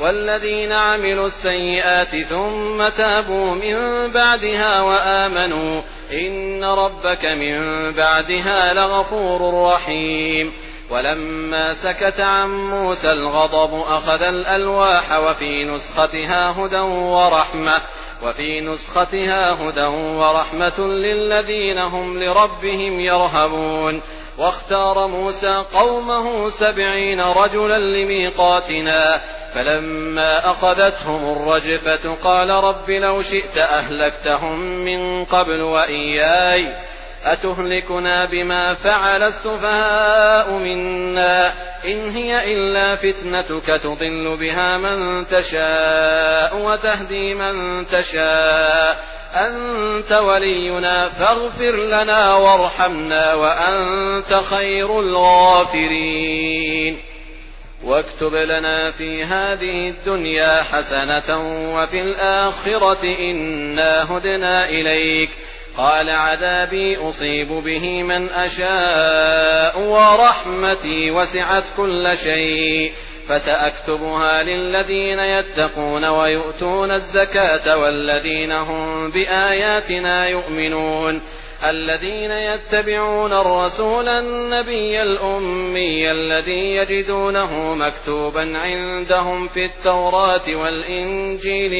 وَالَّذِينَ 0.00 0.72
عَمِلُوا 0.72 1.26
السَّيِّئَاتِ 1.26 2.16
ثُمَّ 2.28 2.88
تَابُوا 2.88 3.54
مِن 3.54 4.08
بَعْدِهَا 4.12 4.82
وَآمَنُوا 4.82 5.82
إِنَّ 6.12 6.64
رَبَّكَ 6.64 7.24
مِن 7.24 7.92
بَعْدِهَا 7.92 8.74
لَغَفُورٌ 8.74 9.70
رَّحِيمٌ 9.74 10.52
ولما 10.90 11.74
سكت 11.74 12.20
عن 12.20 12.48
موسى 12.50 13.12
الغضب 13.12 13.80
أخذ 13.88 14.22
الألواح 14.22 15.18
وفي 15.18 15.64
نسختها 15.68 16.50
هدى 16.50 16.78
ورحمة 16.78 17.72
وفي 18.22 18.60
نسختها 18.60 19.50
هدى 19.52 19.82
ورحمة 19.90 20.78
للذين 20.78 21.78
هم 21.78 22.22
لربهم 22.22 23.00
يرهبون 23.00 24.00
واختار 24.38 25.06
موسى 25.06 25.64
قومه 25.74 26.50
سبعين 26.50 27.20
رجلا 27.20 27.78
لميقاتنا 27.78 29.20
فَلَمَّا 29.54 30.50
أَخَذَتْهُمُ 30.50 31.32
الرَّجْفَةُ 31.36 32.14
قَالَ 32.22 32.50
رَبِّ 32.50 32.90
لَوْ 32.90 33.22
شِئْتَ 33.22 33.58
أَهْلَكْتَهُمْ 33.58 34.60
مِن 34.60 35.24
قَبْلُ 35.24 35.60
وَإِيَّايَ 35.60 36.62
ۖ 36.64 36.68
أَتُهْلِكُنَا 37.28 38.24
بِمَا 38.24 38.74
فَعَلَ 38.74 39.22
السُّفَهَاءُ 39.22 40.50
مِنَّا 40.50 41.48
ۖ 41.50 41.52
إِنْ 41.86 42.10
هِيَ 42.10 42.52
إِلَّا 42.52 42.96
فِتْنَتُكَ 42.96 43.66
تُضِلُّ 43.66 44.36
بِهَا 44.40 44.78
مَن 44.78 45.26
تَشَاءُ 45.28 46.56
وَتَهْدِي 46.56 47.34
مَن 47.34 47.86
تَشَاءُ 47.88 48.94
ۖ 48.94 48.98
أَنتَ 49.36 50.12
وَلِيُّنَا 50.12 51.08
فَاغْفِرْ 51.08 51.76
لَنَا 51.76 52.34
وَارْحَمْنَا 52.34 53.34
وَأَنتَ 53.34 54.34
خَيْرُ 54.50 55.00
الْغَافِرِينَ 55.00 57.15
وَاكْتُبْ 57.84 58.34
لَنَا 58.34 58.90
فِي 58.90 59.24
هَٰذِهِ 59.24 59.88
الدُّنْيَا 59.88 60.62
حَسَنَةً 60.62 61.36
وَفِي 61.76 62.00
الْآخِرَةِ 62.00 63.04
إِنَّا 63.20 64.16
هُدْنَا 64.16 64.64
إِلَيْكَ 64.68 65.28
ۚ 65.28 65.32
قَالَ 65.78 66.10
عَذَابِي 66.10 66.96
أُصِيبُ 67.08 67.48
بِهِ 67.66 68.02
مَنْ 68.02 68.28
أَشَاءُ 68.32 69.80
وَرَحْمَتِي 69.80 71.10
وَسِعَتْ 71.10 71.64
كُلَّ 71.76 72.08
شَيْءٍ 72.22 72.92
ۚ 72.92 72.92
فَسَأَكْتُبُهَا 73.28 74.42
لِلَّذِينَ 74.42 75.18
يَتَّقُونَ 75.18 76.04
وَيُؤْتُونَ 76.04 76.90
الزَّكَاةَ 76.90 77.76
وَالَّذِينَ 77.78 78.52
هُم 78.52 79.10
بِآيَاتِنَا 79.10 80.26
يُؤْمِنُونَ 80.28 81.20
الَّذِينَ 81.64 82.30
يَتَّبِعُونَ 82.30 83.32
الرَّسُولَ 83.32 84.08
النَّبِيَّ 84.08 85.02
الْأُمِّيَّ 85.02 86.10
الَّذِي 86.12 86.76
يَجِدُونَهُ 86.76 87.74
مَكْتُوبًا 87.74 88.52
عِندَهُمْ 88.58 89.48
فِي 89.48 89.64
التَّوْرَاةِ 89.64 90.42
وَالْإِنجِيلِ 90.54 91.72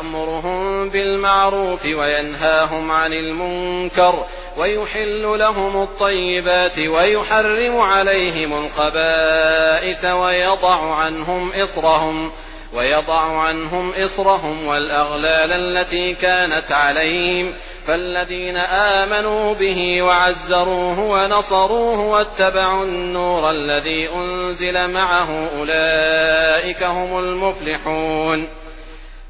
يَأْمُرُهُم 0.00 0.90
بِالْمَعْرُوفِ 0.90 1.84
وَيَنْهَاهُمْ 1.84 2.90
عَنِ 2.92 3.12
الْمُنكَرِ 3.12 4.24
وَيُحِلُّ 4.56 5.38
لَهُمُ 5.38 5.82
الطَّيِّبَاتِ 5.82 6.78
وَيُحَرِّمُ 6.78 7.78
عَلَيْهِمُ 7.80 8.64
الْخَبَائِثَ 8.64 10.04
وَيَضَعُ 12.74 13.38
عَنْهُمْ 13.38 13.92
إِصْرَهُمْ 13.98 14.66
وَالْأَغْلَالَ 14.66 15.52
الَّتِي 15.52 16.14
كَانَتْ 16.14 16.72
عَلَيْهِمْ 16.72 17.54
فَالَّذِينَ 17.86 18.56
آمَنُوا 18.96 19.54
بِهِ 19.54 20.02
وَعَزَّرُوهُ 20.02 20.98
وَنَصَرُوهُ 21.00 22.00
وَاتَّبَعُوا 22.00 22.84
النُّورَ 22.84 23.50
الَّذِي 23.50 24.10
أُنزِلَ 24.10 24.90
مَعَهُ 24.90 25.48
أُولَٰئِكَ 25.58 26.82
هُمُ 26.82 27.18
الْمُفْلِحُونَ 27.18 28.46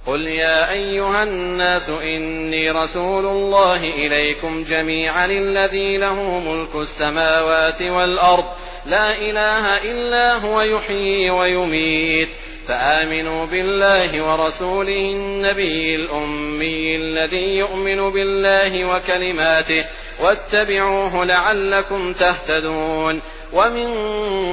قُلْ 0.06 0.26
يَا 0.26 0.70
أَيُّهَا 0.70 1.22
النَّاسُ 1.22 1.88
إِنِّي 1.88 2.70
رَسُولُ 2.70 3.26
اللَّهِ 3.26 3.76
إِلَيْكُمْ 3.84 4.64
جَمِيعًا 4.64 5.26
الَّذِي 5.26 5.96
لَهُ 5.96 6.38
مُلْكُ 6.38 6.74
السَّمَاوَاتِ 6.74 7.82
وَالْأَرْضِ 7.82 8.44
ۖ 8.44 8.48
لَا 8.88 9.14
إِلَٰهَ 9.16 9.76
إِلَّا 9.82 10.36
هُوَ 10.38 10.60
يُحْيِي 10.60 11.30
وَيُمِيتُ 11.30 12.28
فآمنوا 12.68 13.46
بالله 13.46 14.22
ورسوله 14.22 15.02
النبي 15.12 15.94
الأمي 15.96 16.96
الذي 16.96 17.48
يؤمن 17.56 18.10
بالله 18.10 18.94
وكلماته 18.96 19.84
واتبعوه 20.20 21.24
لعلكم 21.24 22.12
تهتدون 22.12 23.20
ومن 23.52 23.94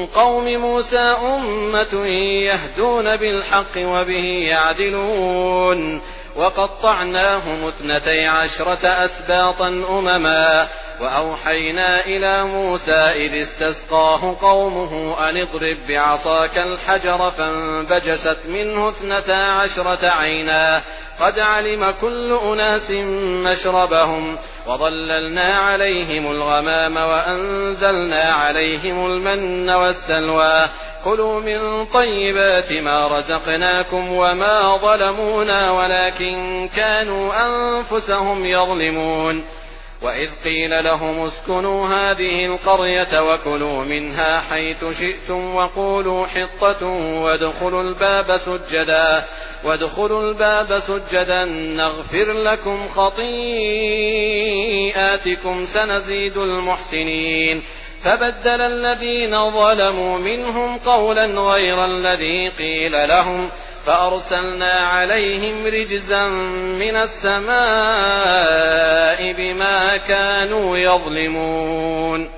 قوم 0.05 0.45
موسى 0.57 1.15
أمة 1.35 2.05
يهدون 2.51 3.15
بالحق 3.17 3.77
وبه 3.77 4.27
يعدلون 4.49 6.01
وقطعناهم 6.35 7.67
اثنتي 7.67 8.25
عشرة 8.25 8.87
أسباطا 8.87 9.67
أمما 9.67 10.67
وَأَوْحَيْنَا 11.01 12.05
إِلَىٰ 12.05 12.43
مُوسَىٰ 12.45 13.11
إِذِ 13.15 13.33
اسْتَسْقَاهُ 13.33 14.35
قَوْمُهُ 14.41 15.15
أَنِ 15.29 15.37
اضْرِب 15.37 15.77
بِّعَصَاكَ 15.87 16.57
الْحَجَرَ 16.57 17.29
ۖ 17.31 17.33
فَانبَجَسَتْ 17.37 18.37
مِنْهُ 18.45 18.89
اثْنَتَا 18.89 19.31
عَشْرَةَ 19.51 19.99
عَيْنًا 20.05 20.81
قَدْ 21.19 21.39
عَلِمَ 21.39 21.91
كُلُّ 22.01 22.39
أُنَاسٍ 22.43 22.91
مَّشْرَبَهُمْ 23.45 24.37
ۖ 24.37 24.41
وَظَلَّلْنَا 24.69 25.53
عَلَيْهِمُ 25.59 26.31
الْغَمَامَ 26.31 26.97
وَأَنزَلْنَا 26.97 28.21
عَلَيْهِمُ 28.23 29.05
الْمَنَّ 29.05 29.69
وَالسَّلْوَىٰ 29.69 30.65
ۖ 30.65 30.69
كُلُوا 31.05 31.39
مِن 31.39 31.85
طَيِّبَاتِ 31.85 32.73
مَا 32.73 33.07
رَزَقْنَاكُمْ 33.07 34.11
وَمَا 34.11 34.77
ظَلَمُونَا 34.77 35.71
وَلَٰكِن 35.71 36.69
كَانُوا 36.75 37.33
أَنفُسَهُمْ 37.47 38.45
يَظْلِمُونَ 38.45 39.45
وَإِذْ 40.01 40.29
قِيلَ 40.43 40.83
لَهُمُ 40.83 41.25
اسْكُنُوا 41.25 41.87
هَٰذِهِ 41.87 42.45
الْقَرْيَةَ 42.45 43.33
وَكُلُوا 43.33 43.83
مِنْهَا 43.83 44.41
حَيْثُ 44.41 44.99
شِئْتُمْ 44.99 45.55
وَقُولُوا 45.55 46.27
حِطَّةٌ 46.27 46.87
وَادْخُلُوا 49.63 50.21
الْبَابَ 50.21 50.77
سُجَّدًا 50.87 51.43
نَّغْفِرْ 51.45 52.33
لَكُمْ 52.33 52.87
خَطِيئَاتِكُمْ 52.89 55.65
سَنَزِيدُ 55.73 56.37
الْمُحْسِنِينَ 56.37 57.63
فَبَدَّلَ 58.03 58.61
الَّذِينَ 58.61 59.51
ظَلَمُوا 59.51 60.17
مِنْهُمْ 60.17 60.77
قَوْلًا 60.77 61.25
غَيْرَ 61.25 61.85
الَّذِي 61.85 62.49
قِيلَ 62.49 62.91
لَهُمْ 62.91 63.49
فَأَرْسَلْنَا 63.85 64.71
عَلَيْهِمْ 64.71 65.65
رِجْزًا 65.65 66.27
مِّنَ 66.81 66.95
السَّمَاءِ 66.95 69.33
بِمَا 69.33 69.97
كَانُوا 69.97 70.77
يَظْلِمُونَ 70.77 72.29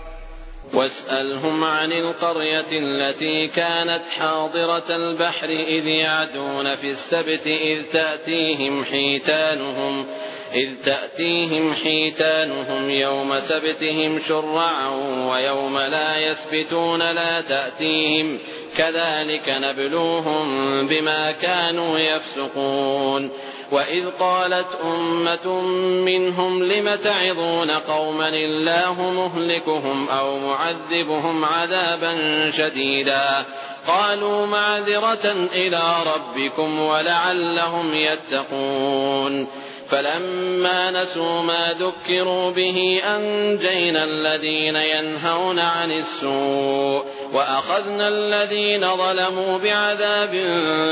وَاسْأَلْهُمْ 0.73 1.63
عَنِ 1.63 1.91
الْقَرْيَةِ 1.91 2.71
الَّتِي 2.71 3.47
كَانَتْ 3.47 4.03
حَاضِرَةَ 4.19 4.95
الْبَحْرِ 4.95 5.45
إِذْ 5.49 5.85
يَعْدُونَ 6.01 6.75
فِي 6.75 6.91
السَّبْتِ 6.91 7.47
إِذْ 7.47 7.83
تَأْتِيهِمْ 7.93 8.85
حِيتَانُهُمْ 8.85 10.05
إذ 10.53 10.75
تأتيهم 10.85 11.73
حيتانهم 11.73 12.89
يوم 12.89 13.39
سبتهم 13.39 14.19
شرعا 14.19 14.87
ويوم 15.31 15.77
لا 15.77 16.19
يسبتون 16.31 16.99
لا 16.99 17.41
تأتيهم 17.41 18.39
كذلك 18.77 19.49
نبلوهم 19.57 20.47
بما 20.87 21.31
كانوا 21.41 21.99
يفسقون 21.99 23.29
وإذ 23.71 24.09
قالت 24.19 24.67
أمة 24.83 25.61
منهم 26.05 26.63
لم 26.63 26.95
تعظون 26.95 27.71
قوما 27.71 28.29
الله 28.29 28.93
مهلكهم 29.11 30.09
أو 30.09 30.37
معذبهم 30.37 31.45
عذابا 31.45 32.15
شديدا 32.51 33.45
قالوا 33.87 34.45
معذرة 34.45 35.47
إلى 35.55 35.81
ربكم 36.15 36.79
ولعلهم 36.79 37.93
يتقون 37.93 39.47
فَلَمَّا 39.93 40.81
نَسُوا 40.91 41.41
مَا 41.41 41.73
ذُكِّرُوا 41.79 42.51
بِهِ 42.51 42.97
أَنجَيْنَا 43.03 44.03
الَّذِينَ 44.03 44.75
يَنْهَوْنَ 44.75 45.59
عَنِ 45.59 45.91
السُّوءِ 45.91 47.03
وَأَخَذْنَا 47.33 48.07
الَّذِينَ 48.07 48.81
ظَلَمُوا 48.95 49.57
بِعَذَابٍ 49.57 50.31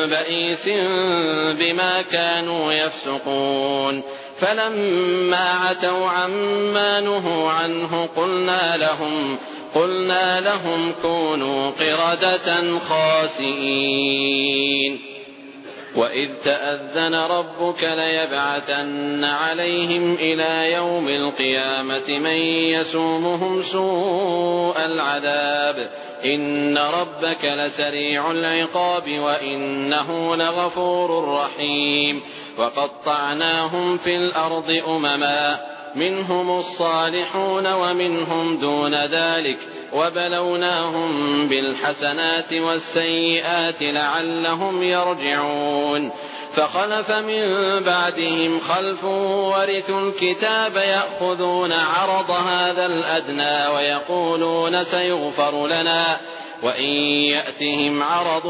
بَئِيسٍ 0.10 0.66
بِمَا 1.60 2.02
كَانُوا 2.12 2.74
يَفْسُقُونَ 2.74 4.04
فَلَمَّا 4.40 5.52
عَتَوْا 5.66 6.08
عَمَّا 6.08 7.00
نُهُوا 7.00 7.50
عَنْهُ 7.52 8.06
قُلْنَا 8.06 8.78
لَهُمْ 8.78 9.38
قُلْنَا 9.76 10.40
لَهُمْ 10.40 10.92
كُونُوا 11.02 11.66
قِرَدَةً 11.72 12.80
خَاسِئِينَ 12.80 15.11
وَإِذْ 15.96 16.30
تَأَذَّنَ 16.44 17.16
رَبُّكَ 17.16 17.84
لَيَبْعَثَنَّ 17.84 19.26
عَلَيْهِمْ 19.26 20.14
إِلَىٰ 20.14 20.74
يَوْمِ 20.78 21.08
الْقِيَامَةِ 21.08 22.08
مَن 22.20 22.34
يَسُومُهُمْ 22.80 23.62
سُوءَ 23.62 24.86
الْعَذَابِ 24.86 25.76
ۗ 25.76 25.88
إِنَّ 26.26 26.78
رَبَّكَ 26.78 27.44
لَسَرِيعُ 27.46 28.32
الْعِقَابِ 28.32 29.20
وَإِنَّهُ 29.20 30.36
لَغَفُورٌ 30.36 31.34
رَّحِيمٌ 31.36 32.22
وَقَطَّعْنَاهُمْ 32.60 33.98
فِي 33.98 34.16
الْأَرْضِ 34.16 34.70
أُمَمًا 34.88 35.56
ۖ 35.56 35.62
مِّنْهُمُ 35.98 36.60
الصَّالِحُونَ 36.60 37.74
وَمِنْهُمْ 37.74 38.58
دُونَ 38.58 38.94
ذَٰلِكَ 38.96 39.60
وَبَلَوْنَاهُم 39.94 41.12
بِالْحَسَنَاتِ 41.48 42.54
وَالسَّيِّئَاتِ 42.54 43.76
لَعَلَّهُمْ 43.82 44.84
يَرْجِعُونَ 44.84 46.12
فَخَلَفَ 46.54 47.12
مِن 47.12 47.42
بَعْدِهِمْ 47.84 48.60
خَلْفٌ 48.60 49.04
وَرِثُوا 49.04 50.02
الْكِتَابَ 50.02 50.76
يَأْخُذُونَ 50.76 51.72
عَرَضَ 51.72 52.32
هَٰذَا 52.32 52.86
الْأَدْنَىٰ 52.86 53.68
وَيَقُولُونَ 53.76 54.84
سَيُغْفَرُ 54.84 55.68
لَنَا 55.68 56.20
وَإِن 56.64 56.90
يَأْتِهِمْ 57.34 58.04
عَرَضٌ 58.04 58.48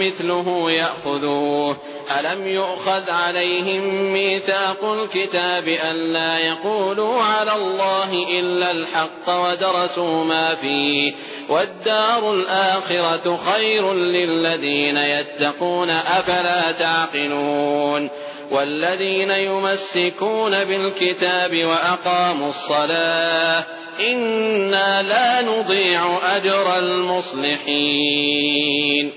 مِّثْلُهُ 0.00 0.70
يَأْخُذُوهُ 0.72 1.74
ۚ 1.74 1.78
أَلَمْ 2.20 2.46
يُؤْخَذْ 2.48 3.10
عَلَيْهِم 3.10 4.12
مِّيثَاقُ 4.12 4.84
الْكِتَابِ 4.84 5.68
أَن 5.68 6.12
لَّا 6.12 6.38
يَقُولُوا 6.38 7.22
عَلَى 7.22 7.56
اللَّهِ 7.56 8.10
إِلَّا 8.40 8.70
الْحَقَّ 8.70 9.28
وَدَرَسُوا 9.30 10.24
مَا 10.24 10.54
فِيهِ 10.54 11.12
ۗ 11.12 11.14
وَالدَّارُ 11.50 12.32
الْآخِرَةُ 12.34 13.40
خَيْرٌ 13.52 13.92
لِّلَّذِينَ 13.94 14.96
يَتَّقُونَ 14.96 15.88
ۗ 15.88 16.06
أَفَلَا 16.06 16.72
تَعْقِلُونَ 16.72 18.10
وَالَّذِينَ 18.52 19.30
يُمَسِّكُونَ 19.30 20.64
بِالْكِتَابِ 20.64 21.64
وَأَقَامُوا 21.64 22.48
الصَّلَاةَ 22.48 23.64
إِنَّا 24.00 25.02
لَا 25.02 25.40
نُضِيعُ 25.42 26.36
أَجْرَ 26.36 26.78
الْمُصْلِحِينَ 26.78 29.10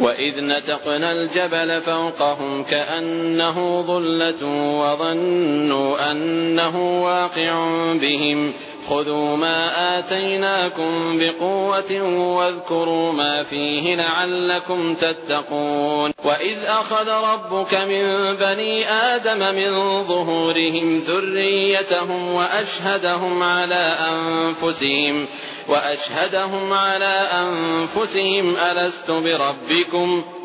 وَإِذْ 0.00 0.40
نَتَقْنَا 0.44 1.12
الْجَبَلَ 1.12 1.80
فَوْقَهُمْ 1.80 2.62
كَأَنَّهُ 2.64 3.82
ظُلَّةٌ 3.86 4.44
وَظَنُّوا 4.78 6.12
أَنَّهُ 6.12 7.02
وَاقِعٌ 7.02 7.76
بِهِمْ 8.00 8.52
خُذُوا 8.88 9.36
مَا 9.36 9.72
آتَيْنَاكُم 9.98 11.18
بِقُوَّةٍ 11.18 12.02
وَاذْكُرُوا 12.36 13.12
مَا 13.12 13.42
فِيهِ 13.42 13.94
لَعَلَّكُمْ 13.94 14.94
تَتَّقُونَ 14.94 16.10
وَإِذْ 16.24 16.58
أَخَذَ 16.66 17.08
رَبُّكَ 17.32 17.74
مِن 17.74 18.36
بَنِي 18.36 18.90
آدَمَ 18.90 19.38
مِن 19.54 20.04
ظُهُورِهِمْ 20.04 20.98
ذُرِّيَّتَهُمْ 21.06 22.34
وَأَشْهَدَهُمْ 25.68 26.72
عَلَىٰ 26.72 27.22
أَنفُسِهِمْ 27.32 28.56
أَلَسْتُ 28.56 29.10
بِرَبِّكُمْ 29.10 30.24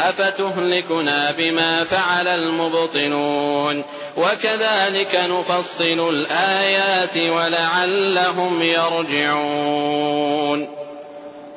أَفَتُهْلِكُنَا 0.00 1.30
بِمَا 1.32 1.84
فَعَلَ 1.84 2.28
الْمُبْطِلُونَ 2.28 3.82
وَكَذَٰلِكَ 4.16 5.18
نُفَصِّلُ 5.30 6.08
الْآيَاتِ 6.08 7.16
وَلَعَلَّهُمْ 7.16 8.62
يَرْجِعُونَ 8.62 10.82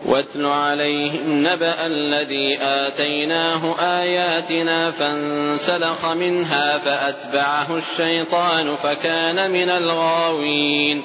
واتل 0.05 0.45
عليهم 0.45 1.33
نبأ 1.47 1.85
الذي 1.85 2.57
آتيناه 2.61 3.75
آياتنا 3.79 4.91
فانسلخ 4.91 6.05
منها 6.05 6.77
فأتبعه 6.77 7.67
الشيطان 7.77 8.75
فكان 8.75 9.51
من 9.51 9.69
الغاوين 9.69 11.03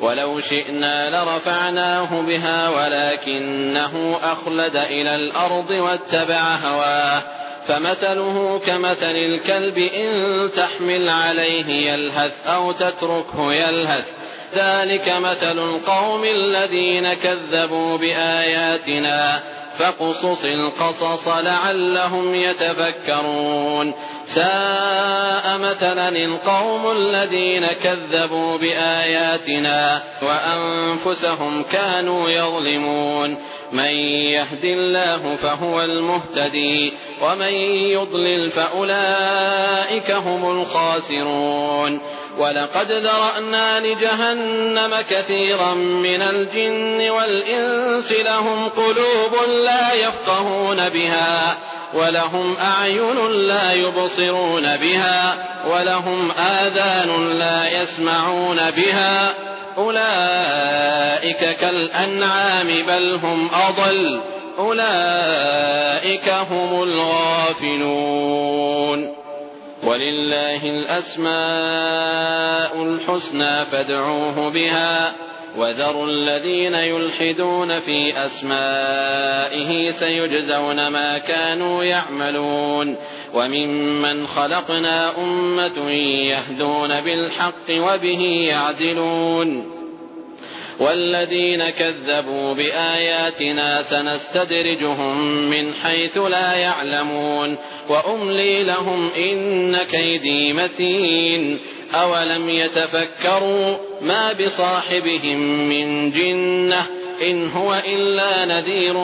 وَلَوْ 0.00 0.40
شِئْنَا 0.40 1.10
لَرَفَعْنَاهُ 1.10 2.20
بِهَا 2.22 2.68
وَلَٰكِنَّهُ 2.68 4.16
أَخْلَدَ 4.32 4.76
إِلَى 4.76 5.14
الْأَرْضِ 5.14 5.70
وَاتَّبَعَ 5.70 6.40
هَوَاهُ 6.56 7.20
ۚ 7.20 7.24
فَمَثَلُهُ 7.68 8.58
كَمَثَلِ 8.66 9.16
الْكَلْبِ 9.16 9.78
إِن 9.78 10.10
تَحْمِلْ 10.56 11.10
عَلَيْهِ 11.10 11.92
يَلْهَثْ 11.92 12.32
أَوْ 12.46 12.72
تَتْرُكْهُ 12.72 13.52
يَلْهَث 13.54 14.04
ۚ 14.08 14.12
ذَٰلِكَ 14.54 15.08
مَثَلُ 15.22 15.58
الْقَوْمِ 15.58 16.24
الَّذِينَ 16.24 17.12
كَذَّبُوا 17.14 17.98
بِآيَاتِنَا 17.98 19.42
فاقصص 19.80 20.44
القصص 20.44 21.28
لعلهم 21.28 22.34
يتفكرون 22.34 23.94
ساء 24.26 25.58
مثلا 25.58 26.08
القوم 26.08 26.90
الذين 26.96 27.66
كذبوا 27.66 28.56
بآياتنا 28.58 30.02
وأنفسهم 30.22 31.62
كانوا 31.62 32.28
يظلمون 32.30 33.36
من 33.72 33.94
يهد 34.34 34.64
الله 34.64 35.36
فهو 35.36 35.82
المهتدي 35.82 36.92
ومن 37.22 37.52
يضلل 37.92 38.50
فأولئك 38.50 40.10
هم 40.10 40.50
الخاسرون 40.60 42.00
وَلَقَدْ 42.38 42.92
ذَرَأْنَا 42.92 43.80
لِجَهَنَّمَ 43.80 44.94
كَثِيرًا 45.10 45.74
مِّنَ 45.74 46.22
الْجِنِّ 46.22 47.10
وَالْإِنسِ 47.10 48.12
ۖ 48.12 48.22
لَهُمْ 48.24 48.68
قُلُوبٌ 48.68 49.36
لَّا 49.64 49.92
يَفْقَهُونَ 49.94 50.88
بِهَا 50.88 51.58
وَلَهُمْ 51.94 52.56
أَعْيُنٌ 52.56 53.30
لَّا 53.48 53.72
يُبْصِرُونَ 53.72 54.76
بِهَا 54.76 55.44
وَلَهُمْ 55.68 56.30
آذَانٌ 56.30 57.38
لَّا 57.38 57.82
يَسْمَعُونَ 57.82 58.56
بِهَا 58.76 59.28
ۚ 59.28 59.30
أُولَٰئِكَ 59.78 61.56
كَالْأَنْعَامِ 61.60 62.66
بَلْ 62.88 63.14
هُمْ 63.22 63.50
أَضَلُّ 63.68 64.06
ۚ 64.20 64.20
أُولَٰئِكَ 64.58 66.28
هُمُ 66.28 66.82
الْغَافِلُونَ 66.82 69.09
وَلِلَّهِ 69.84 70.62
الْأَسْمَاءُ 70.64 72.82
الْحُسْنَىٰ 72.82 73.66
فَادْعُوهُ 73.70 74.48
بِهَا 74.48 75.10
ۖ 75.12 75.14
وَذَرُوا 75.58 76.06
الَّذِينَ 76.06 76.74
يُلْحِدُونَ 76.74 77.80
فِي 77.80 78.26
أَسْمَائِهِ 78.26 79.88
ۚ 79.90 79.94
سَيُجْزَوْنَ 79.94 80.88
مَا 80.88 81.18
كَانُوا 81.18 81.84
يَعْمَلُونَ 81.84 82.96
وَمِمَّنْ 83.34 84.26
خَلَقْنَا 84.26 85.18
أُمَّةٌ 85.24 85.90
يَهْدُونَ 86.30 87.00
بِالْحَقِّ 87.00 87.70
وَبِهِ 87.70 88.20
يَعْدِلُونَ 88.50 89.79
والذين 90.80 91.68
كذبوا 91.70 92.54
بآياتنا 92.54 93.82
سنستدرجهم 93.82 95.20
من 95.50 95.74
حيث 95.74 96.18
لا 96.18 96.54
يعلمون 96.56 97.56
وأملي 97.88 98.62
لهم 98.62 99.10
إن 99.10 99.76
كيدي 99.76 100.52
متين 100.52 101.60
أولم 101.94 102.50
يتفكروا 102.50 103.76
ما 104.00 104.32
بصاحبهم 104.32 105.68
من 105.68 106.10
جنة 106.10 106.86
إن 107.26 107.50
هو 107.50 107.74
إلا 107.86 108.44
نذير 108.44 108.94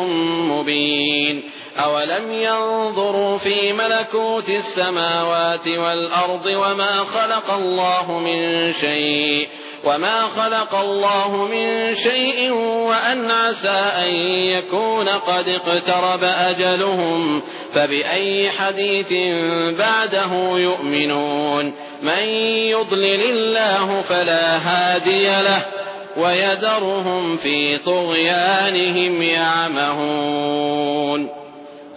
مبين 0.51 1.43
أولم 1.77 2.33
ينظروا 2.33 3.39
في 3.39 3.73
ملكوت 3.73 4.49
السماوات 4.51 5.67
والأرض 5.69 6.47
وما 6.47 6.89
خلق 7.05 7.55
الله 7.59 8.19
من 8.21 8.73
شيء 8.73 9.49
وَمَا 9.87 10.21
خَلَقَ 10.21 10.75
اللَّهُ 10.75 11.47
مِن 11.51 11.95
شَيْءٍ 11.95 12.51
وَأَنْ 12.87 13.31
عَسَىٰ 13.31 13.93
أَن 14.07 14.11
يَكُونَ 14.35 15.09
قَدِ 15.09 15.49
اقْتَرَبَ 15.49 16.25
أَجَلُهُمْ 16.25 17.43
فَبِأَيِّ 17.75 18.51
حَدِيثٍ 18.51 19.13
بَعْدَهُ 19.79 20.33
يُؤْمِنُونَ 20.59 21.73
مَن 22.03 22.23
يُضْلِلِ 22.73 23.21
اللَّهُ 23.31 24.03
فَلَا 24.09 24.57
هَادِيَ 24.59 25.27
لَهُ 25.27 25.61
ۚ 25.61 25.63
وَيَذَرُهُمْ 26.17 27.37
فِي 27.37 27.79
طُغْيَانِهِمْ 27.79 29.23
يَعْمَهُونَ 29.23 31.29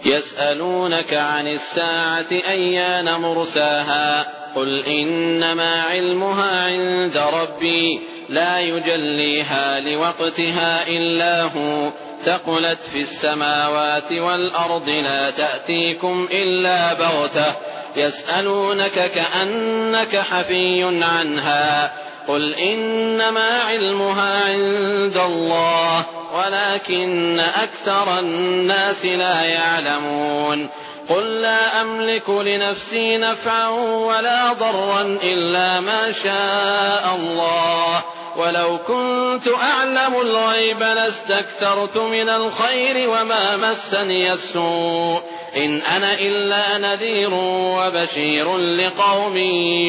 يَسْأَلُونَكَ 0.04 1.14
عَنِ 1.14 1.46
السَّاعَةِ 1.48 2.26
أَيَّانَ 2.32 3.14
مُرْسَاهَا 3.20 4.39
قُلْ 4.56 4.84
إِنَّمَا 4.84 5.82
عِلْمُهَا 5.82 6.66
عِندَ 6.66 7.16
رَبِّي 7.34 8.00
لَا 8.28 8.60
يُجَلِّيهَا 8.60 9.80
لِوَقْتِهَا 9.80 10.86
إِلَّا 10.88 11.42
هُوَ 11.42 11.90
ۚ 11.90 11.94
ثَقُلَتْ 12.24 12.78
فِي 12.92 13.00
السَّمَاوَاتِ 13.00 14.12
وَالْأَرْضِ 14.12 14.88
لَا 14.88 15.30
تَأْتِيكُمْ 15.30 16.28
إِلَّا 16.32 16.94
بَغْتَةً 16.94 17.50
ۗ 17.52 17.56
يَسْأَلُونَكَ 17.96 19.10
كَأَنَّكَ 19.14 20.16
حَفِيٌّ 20.16 20.84
عَنْهَا 20.84 21.86
ۖ 21.88 21.90
قُلْ 22.28 22.54
إِنَّمَا 22.54 23.58
عِلْمُهَا 23.68 24.44
عِندَ 24.50 25.16
اللَّهِ 25.16 26.04
وَلَٰكِنَّ 26.32 27.40
أَكْثَرَ 27.40 28.18
النَّاسِ 28.18 29.04
لَا 29.06 29.44
يَعْلَمُونَ 29.44 30.68
قُل 31.10 31.40
لَّا 31.42 31.80
أَمْلِكُ 31.82 32.30
لِنَفْسِي 32.30 33.16
نَفْعًا 33.16 33.68
وَلَا 33.68 34.52
ضَرًّا 34.52 35.18
إِلَّا 35.22 35.80
مَا 35.80 36.12
شَاءَ 36.12 37.14
اللَّهُ 37.16 37.98
ۚ 38.00 38.04
وَلَوْ 38.38 38.78
كُنتُ 38.78 39.48
أَعْلَمُ 39.62 40.20
الْغَيْبَ 40.20 40.80
لَاسْتَكْثَرْتُ 40.80 41.96
مِنَ 41.96 42.28
الْخَيْرِ 42.28 43.10
وَمَا 43.10 43.56
مَسَّنِيَ 43.56 44.32
السُّوءُ 44.32 45.20
ۚ 45.20 45.22
إِنْ 45.56 45.82
أَنَا 45.96 46.14
إِلَّا 46.14 46.78
نَذِيرٌ 46.78 47.34
وَبَشِيرٌ 47.78 48.56
لِّقَوْمٍ 48.56 49.36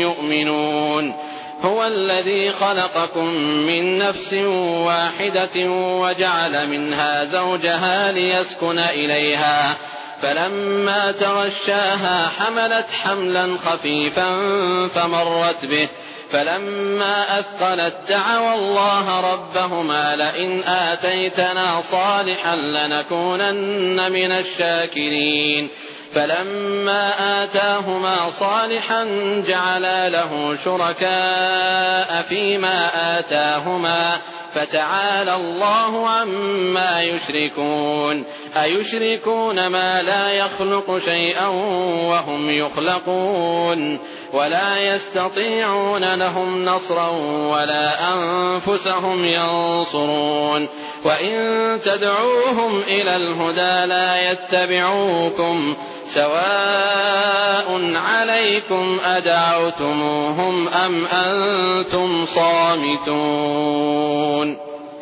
يُؤْمِنُونَ 0.02 1.14
هُوَ 1.64 1.88
الَّذِي 1.88 2.52
خَلَقَكُم 2.52 3.26
مِّن 3.68 3.98
نَّفْسٍ 3.98 4.34
وَاحِدَةٍ 4.88 5.70
وَجَعَلَ 6.02 6.68
مِنْهَا 6.70 7.26
زَوْجَهَا 7.26 8.12
لِيَسْكُنَ 8.12 8.80
إِلَيْهَا 8.80 9.78
فَلَمَّا 10.22 11.12
تَغَشَّاهَا 11.12 12.30
حَمَلَتْ 12.38 12.86
حَمْلًا 13.04 13.58
خَفِيفًا 13.66 14.30
فَمَرَّتْ 14.96 15.66
بِهِ 15.66 15.88
فَلَمَّا 16.32 17.40
أَثْقَلَت 17.40 17.96
دَّعَوَا 18.10 18.54
اللَّهَ 18.56 19.34
رَبَّهُمَا 19.34 20.16
لَئِنْ 20.16 20.64
آتَيْتَنَا 20.68 21.82
صَالِحًا 21.92 22.56
لَّنَكُونَنَّ 22.56 24.12
مِنَ 24.12 24.32
الشَّاكِرِينَ 24.32 25.68
فَلَمَّا 26.16 27.16
آتَاهُمَا 27.44 28.32
صَالِحًا 28.40 29.04
جَعَلَا 29.48 30.10
لَهُ 30.10 30.58
شُرَكَاءَ 30.66 32.26
فِيمَا 32.30 32.90
آتَاهُمَا 33.20 34.18
ۚ 34.18 34.22
فَتَعَالَى 34.56 35.36
اللَّهُ 35.36 36.10
عَمَّا 36.10 37.04
يُشْرِكُونَ 37.04 38.24
أَيُشْرِكُونَ 38.56 39.68
مَا 39.68 40.02
لَا 40.02 40.32
يَخْلُقُ 40.32 40.98
شَيْئًا 41.06 41.48
وَهُمْ 41.48 42.50
يُخْلَقُونَ 42.54 44.00
وَلَا 44.34 44.80
يَسْتَطِيعُونَ 44.82 46.14
لَهُمْ 46.16 46.66
نَصْرًا 46.66 47.08
وَلَا 47.54 48.14
أَنفُسَهُمْ 48.14 49.26
يَنصُرُونَ 49.26 50.68
وَإِن 51.06 51.80
تَدْعُوهُمْ 51.86 52.80
إِلَى 52.80 53.16
الْهُدَىٰ 53.16 53.86
لَا 53.88 54.32
يَتَّبِعُوكُمْ 54.32 55.76
سَوَاءٌ 56.08 57.94
عَلَيْكُمْ 57.96 58.98
أَدَعَوْتُمُوهُمْ 59.06 60.68
أَمْ 60.68 61.06
أَنتُمْ 61.06 62.26
صَامِتُونَ 62.26 64.71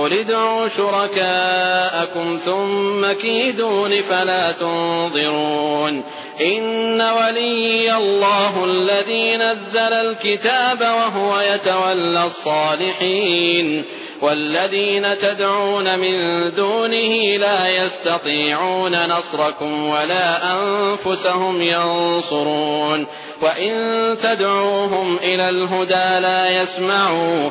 قُلِ 0.00 0.12
ادْعُوا 0.12 0.68
شُرَكَاءَكُمْ 0.68 2.38
ثُمَّ 2.44 3.12
كِيدُونِ 3.12 3.90
فَلَا 3.90 4.52
تُنظِرُونِ 4.52 6.04
إِنَّ 6.40 7.00
وَلِيِّيَ 7.02 7.96
اللَّهُ 7.96 8.64
الَّذِي 8.64 9.36
نَزَّلَ 9.36 9.92
الْكِتَابَ 9.92 10.80
وَهُوَ 10.82 11.40
يَتَوَلَّى 11.40 12.24
الصَّالِحِينَ 12.26 13.84
وَالَّذِينَ 14.22 15.18
تَدْعُونَ 15.22 15.98
مِن 15.98 16.16
دُونِهِ 16.56 17.36
لَا 17.36 17.68
يَسْتَطِيعُونَ 17.84 18.92
نَصْرَكُمْ 19.06 19.84
وَلَا 19.88 20.54
أَنفُسَهُمْ 20.56 21.62
يَنصُرُونَ 21.62 23.06
وَإِن 23.42 23.74
تَدْعُوهُمْ 24.22 25.16
إِلَى 25.16 25.48
الْهُدَىٰ 25.48 26.18
لَا 26.22 26.62
يَسْمَعُوا 26.62 27.50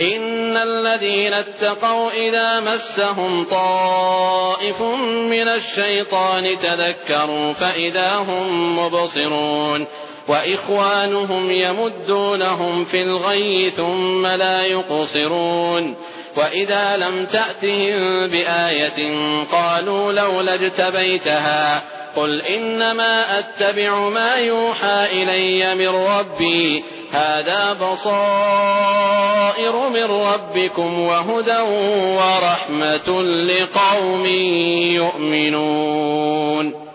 إِنَّ 0.00 0.56
الَّذِينَ 0.56 1.32
اتَّقَوْا 1.32 2.10
إِذَا 2.12 2.60
مَسَّهُمْ 2.60 3.44
طَائِفٌ 3.44 4.80
مِّنَ 4.82 5.48
الشَّيْطَانِ 5.48 6.58
تَذَكَّرُوا 6.58 7.52
فَإِذَا 7.52 8.16
هُم 8.16 8.78
مُّبْصِرُونَ 8.78 9.86
وَإِخْوَانُهُمْ 10.28 11.50
يَمُدُّونَهُمْ 11.50 12.84
فِي 12.84 13.02
الْغَيِّ 13.02 13.70
ثُمَّ 13.70 14.26
لَا 14.26 14.64
يُقْصِرُونَ 14.66 15.96
وَإِذَا 16.36 16.96
لَمْ 16.96 17.24
تَأْتِهِم 17.26 18.26
بِآيَةٍ 18.26 19.10
قَالُوا 19.52 20.12
لَوْلَا 20.12 20.54
اجْتَبَيْتَهَا 20.54 21.78
ۚ 21.78 21.82
قُلْ 22.16 22.42
إِنَّمَا 22.42 23.38
أَتَّبِعُ 23.38 24.08
مَا 24.08 24.36
يُوحَىٰ 24.36 25.06
إِلَيَّ 25.06 25.74
مِن 25.74 25.88
رَّبِّي 25.88 26.84
هَٰذَا 27.10 27.72
بَصَائِرُ 27.72 29.88
مِن 29.88 30.04
رَّبِّكُمْ 30.04 30.98
وَهُدًى 30.98 31.58
وَرَحْمَةٌ 32.16 33.22
لِّقَوْمٍ 33.42 34.26
يُؤْمِنُونَ 34.94 36.88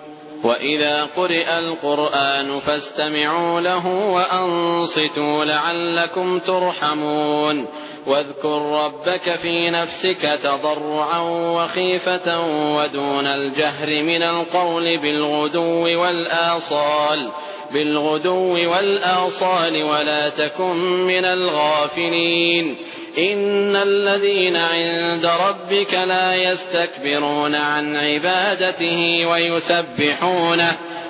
وَإِذَا 0.43 1.05
قُرِئَ 1.15 1.59
الْقُرْآنُ 1.59 2.59
فَاسْتَمِعُوا 2.59 3.59
لَهُ 3.59 3.85
وَأَنصِتُوا 4.09 5.45
لَعَلَّكُمْ 5.45 6.39
تُرْحَمُونَ 6.39 7.67
وَاذْكُر 8.07 8.85
رَّبَّكَ 8.85 9.21
فِي 9.29 9.69
نَفْسِكَ 9.69 10.21
تَضَرُّعًا 10.43 11.19
وَخِيفَةً 11.55 12.39
وَدُونَ 12.77 13.25
الْجَهْرِ 13.27 13.87
مِنَ 13.87 14.23
الْقَوْلِ 14.23 14.97
بِالْغُدُوِّ 14.97 16.01
وَالْآصَالِ 16.01 17.31
بِالْغُدُوِّ 17.73 18.49
وَالْآصَالِ 18.71 19.83
وَلَا 19.83 20.29
تَكُن 20.29 20.77
مِّنَ 21.07 21.25
الْغَافِلِينَ 21.25 22.75
إِنَّ 23.17 23.75
الَّذِينَ 23.75 24.55
عِندَ 24.55 25.25
رَبِّكَ 25.25 25.93
لَا 26.07 26.51
يَسْتَكْبِرُونَ 26.51 27.55
عَنْ 27.55 27.95
عِبَادَتِهِ 27.95 29.27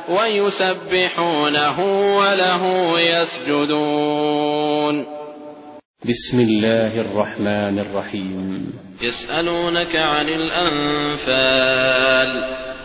وَيُسَبِّحُونَهُ 0.09 1.79
وَلَهُ 2.17 2.91
يَسْجُدُونَ 3.01 5.13
بسم 6.09 6.37
الله 6.39 7.01
الرحمن 7.01 7.79
الرحيم 7.79 8.73
يسألونك 9.01 9.95
عن 9.95 10.25
الأنفال 10.39 11.23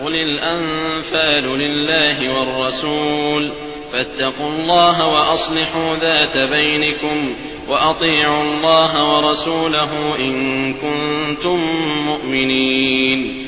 قل 0.01 0.15
الأنفال 0.15 1.45
لله 1.59 2.19
والرسول 2.35 3.53
فاتقوا 3.93 4.47
الله 4.49 5.07
وأصلحوا 5.07 5.97
ذات 5.97 6.39
بينكم 6.39 7.35
وأطيعوا 7.69 8.43
الله 8.43 9.05
ورسوله 9.15 10.15
إن 10.19 10.75
كنتم 10.75 11.61
مؤمنين 12.09 13.47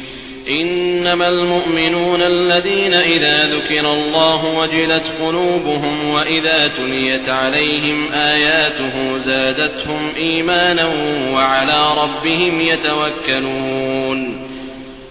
إنما 0.48 1.28
المؤمنون 1.28 2.22
الذين 2.22 2.92
إذا 2.92 3.46
ذكر 3.46 3.92
الله 3.92 4.58
وجلت 4.58 5.16
قلوبهم 5.18 6.10
وإذا 6.14 6.68
تليت 6.68 7.28
عليهم 7.28 8.12
آياته 8.12 9.16
زادتهم 9.16 10.14
إيمانا 10.14 10.86
وعلى 11.34 11.94
ربهم 12.02 12.60
يتوكلون 12.60 14.49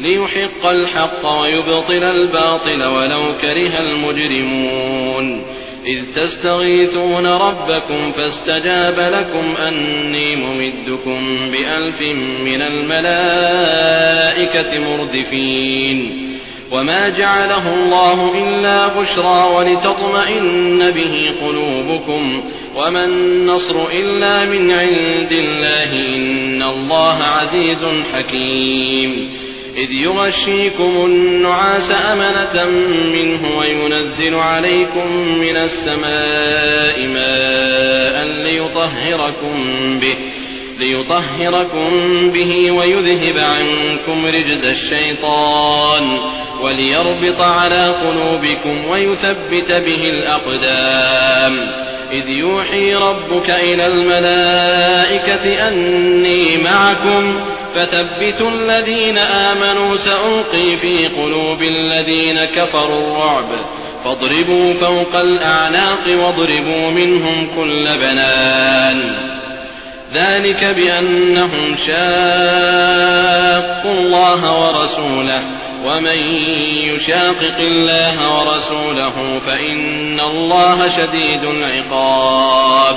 ليحق 0.00 0.66
الحق 0.66 1.26
ويبطل 1.42 2.04
الباطل 2.04 2.84
ولو 2.84 3.38
كره 3.40 3.78
المجرمون 3.78 5.42
إذ 5.86 6.14
تستغيثون 6.22 7.26
ربكم 7.26 8.10
فاستجاب 8.10 8.94
لكم 8.98 9.56
أني 9.56 10.36
ممدكم 10.36 11.48
بألف 11.52 12.02
من 12.46 12.62
الملائكة 12.62 14.78
مردفين 14.78 16.30
وما 16.72 17.08
جعله 17.18 17.74
الله 17.74 18.34
إلا 18.38 19.00
بشرى 19.00 19.40
ولتطمئن 19.56 20.78
به 20.94 21.14
قلوبكم 21.46 22.22
وما 22.76 23.04
النصر 23.04 23.88
إلا 23.92 24.44
من 24.50 24.70
عند 24.70 25.32
الله 25.32 25.92
إن 25.92 26.62
الله 26.62 27.22
عزيز 27.22 27.84
حكيم 28.12 29.10
إِذْ 29.76 29.90
يُغَشِّيكُمُ 29.92 31.06
النُّعَاسَ 31.06 31.90
أَمَنَةً 31.90 32.68
مِّنْهُ 33.14 33.58
وَيُنَزِّلُ 33.58 34.34
عَلَيْكُم 34.34 35.08
مِّنَ 35.40 35.56
السَّمَاءِ 35.56 36.94
مَاءً 37.06 38.28
لِّيُطَهِّرَكُم 38.44 39.54
بِهِ 40.00 40.16
ليطهركم 40.78 41.90
به 42.34 42.70
وَيُذْهِبَ 42.72 43.38
عَنكُمْ 43.38 44.26
رِجْزَ 44.26 44.64
الشَّيْطَانِ 44.64 46.02
وَلِيَرْبِطَ 46.64 47.40
عَلَىٰ 47.40 47.86
قُلُوبِكُمْ 47.86 48.84
وَيُثَبِّتَ 48.90 49.72
بِهِ 49.72 50.10
الْأَقْدَامَ 50.10 51.52
إِذْ 52.12 52.28
يُوحِي 52.28 52.94
رَبُّكَ 52.94 53.50
إِلَى 53.50 53.86
الْمَلَائِكَةِ 53.86 55.68
أَنِّي 55.68 56.56
مَعَكُمْ 56.64 57.50
فَثَبِّتُوا 57.74 58.50
الَّذِينَ 58.50 59.18
آمَنُوا 59.18 59.94
ۚ 59.96 59.98
سَأُلْقِي 59.98 60.76
فِي 60.76 61.06
قُلُوبِ 61.06 61.62
الَّذِينَ 61.62 62.44
كَفَرُوا 62.56 63.08
الرُّعْبَ 63.10 63.48
فَاضْرِبُوا 64.04 64.74
فَوْقَ 64.74 65.16
الْأَعْنَاقِ 65.16 66.06
وَاضْرِبُوا 66.08 66.90
مِنْهُمْ 66.94 67.46
كُلَّ 67.56 67.98
بَنَانٍ 68.00 69.30
ذلك 70.14 70.64
بأنهم 70.74 71.76
شاقوا 71.76 72.00
الله 73.94 74.60
ورسوله 74.70 75.42
ومن 75.86 76.18
يشاقق 76.92 77.58
الله 77.60 78.38
ورسوله 78.40 79.38
فإن 79.38 80.20
الله 80.20 80.88
شديد 80.88 81.44
العقاب 81.44 82.96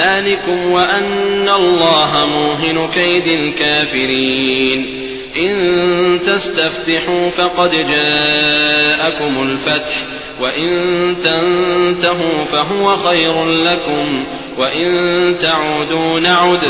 ذلكم 0.00 0.72
وأن 0.72 1.48
الله 1.48 2.12
موهن 2.26 2.90
كيد 2.92 3.38
الكافرين 3.40 5.08
إن 5.36 5.54
تستفتحوا 6.18 7.28
فقد 7.30 7.70
جاءكم 7.70 9.42
الفتح 9.42 9.96
وإن 10.40 10.70
تنتهوا 11.14 12.40
فهو 12.42 12.84
خير 12.96 13.44
لكم 13.46 14.26
وإن 14.58 14.94
تعودوا 15.42 16.20
نعد 16.20 16.64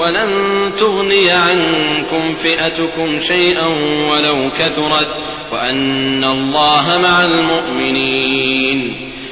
ولن 0.00 0.32
تغني 0.80 1.30
عنكم 1.30 2.30
فئتكم 2.30 3.16
شيئا 3.18 3.66
ولو 4.10 4.52
كثرت 4.58 5.08
وأن 5.52 6.24
الله 6.24 6.98
مع 7.02 7.24
المؤمنين 7.24 9.11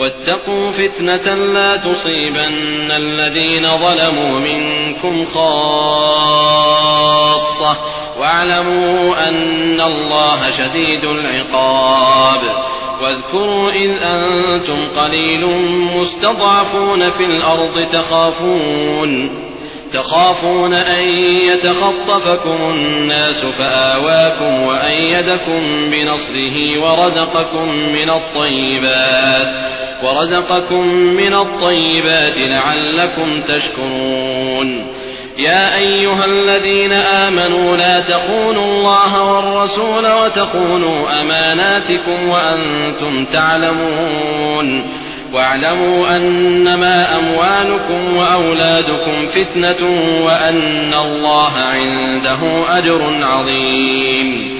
واتقوا 0.00 0.70
فتنة 0.72 1.34
لا 1.52 1.76
تصيبن 1.76 2.90
الذين 2.90 3.62
ظلموا 3.64 4.40
منكم 4.40 5.24
خاصة 5.24 7.76
واعلموا 8.18 9.28
أن 9.28 9.80
الله 9.80 10.48
شديد 10.50 11.04
العقاب 11.04 12.40
واذكروا 13.02 13.70
إذ 13.70 13.90
أنتم 14.02 14.88
قليل 15.00 15.40
مستضعفون 15.96 17.08
في 17.08 17.20
الأرض 17.24 17.80
تخافون 17.92 19.40
تخافون 19.92 20.74
أن 20.74 21.04
يتخطفكم 21.48 22.64
الناس 22.70 23.44
فآواكم 23.44 24.62
وأيدكم 24.62 25.60
بنصره 25.90 26.80
ورزقكم 26.80 27.68
من 27.68 28.10
الطيبات 28.10 29.79
ورزقكم 30.04 30.86
من 30.94 31.34
الطيبات 31.34 32.38
لعلكم 32.38 33.54
تشكرون 33.54 34.86
يا 35.38 35.76
أيها 35.78 36.24
الذين 36.24 36.92
آمنوا 36.92 37.76
لا 37.76 38.00
تخونوا 38.00 38.64
الله 38.64 39.22
والرسول 39.22 40.12
وتخونوا 40.12 41.22
أماناتكم 41.22 42.28
وأنتم 42.28 43.32
تعلمون 43.32 44.92
واعلموا 45.34 46.16
أنما 46.16 47.18
أموالكم 47.18 48.16
وأولادكم 48.16 49.26
فتنة 49.26 49.86
وأن 50.26 50.94
الله 50.94 51.52
عنده 51.56 52.38
أجر 52.78 53.22
عظيم 53.24 54.59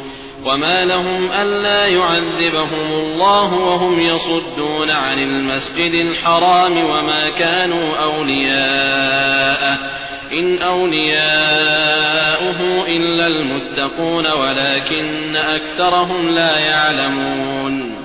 وما 0.45 0.85
لهم 0.85 1.31
ألا 1.31 1.87
يعذبهم 1.87 2.91
الله 2.93 3.53
وهم 3.53 3.99
يصدون 3.99 4.89
عن 4.89 5.19
المسجد 5.19 5.93
الحرام 6.05 6.77
وما 6.83 7.29
كانوا 7.29 7.97
أولياء 8.03 9.91
إن 10.33 10.61
أولياؤه 10.61 12.87
إلا 12.87 13.27
المتقون 13.27 14.25
ولكن 14.27 15.35
أكثرهم 15.35 16.29
لا 16.29 16.59
يعلمون 16.59 18.01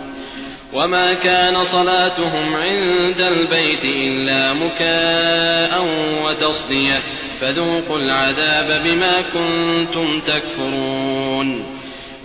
وما 0.72 1.12
كان 1.12 1.55
صلاتهم 1.55 2.55
عند 2.55 3.20
البيت 3.20 3.84
إلا 3.84 4.53
مكاء 4.53 5.80
وتصدية 6.24 7.03
فذوقوا 7.41 7.99
العذاب 7.99 8.82
بما 8.84 9.20
كنتم 9.32 10.18
تكفرون 10.18 11.76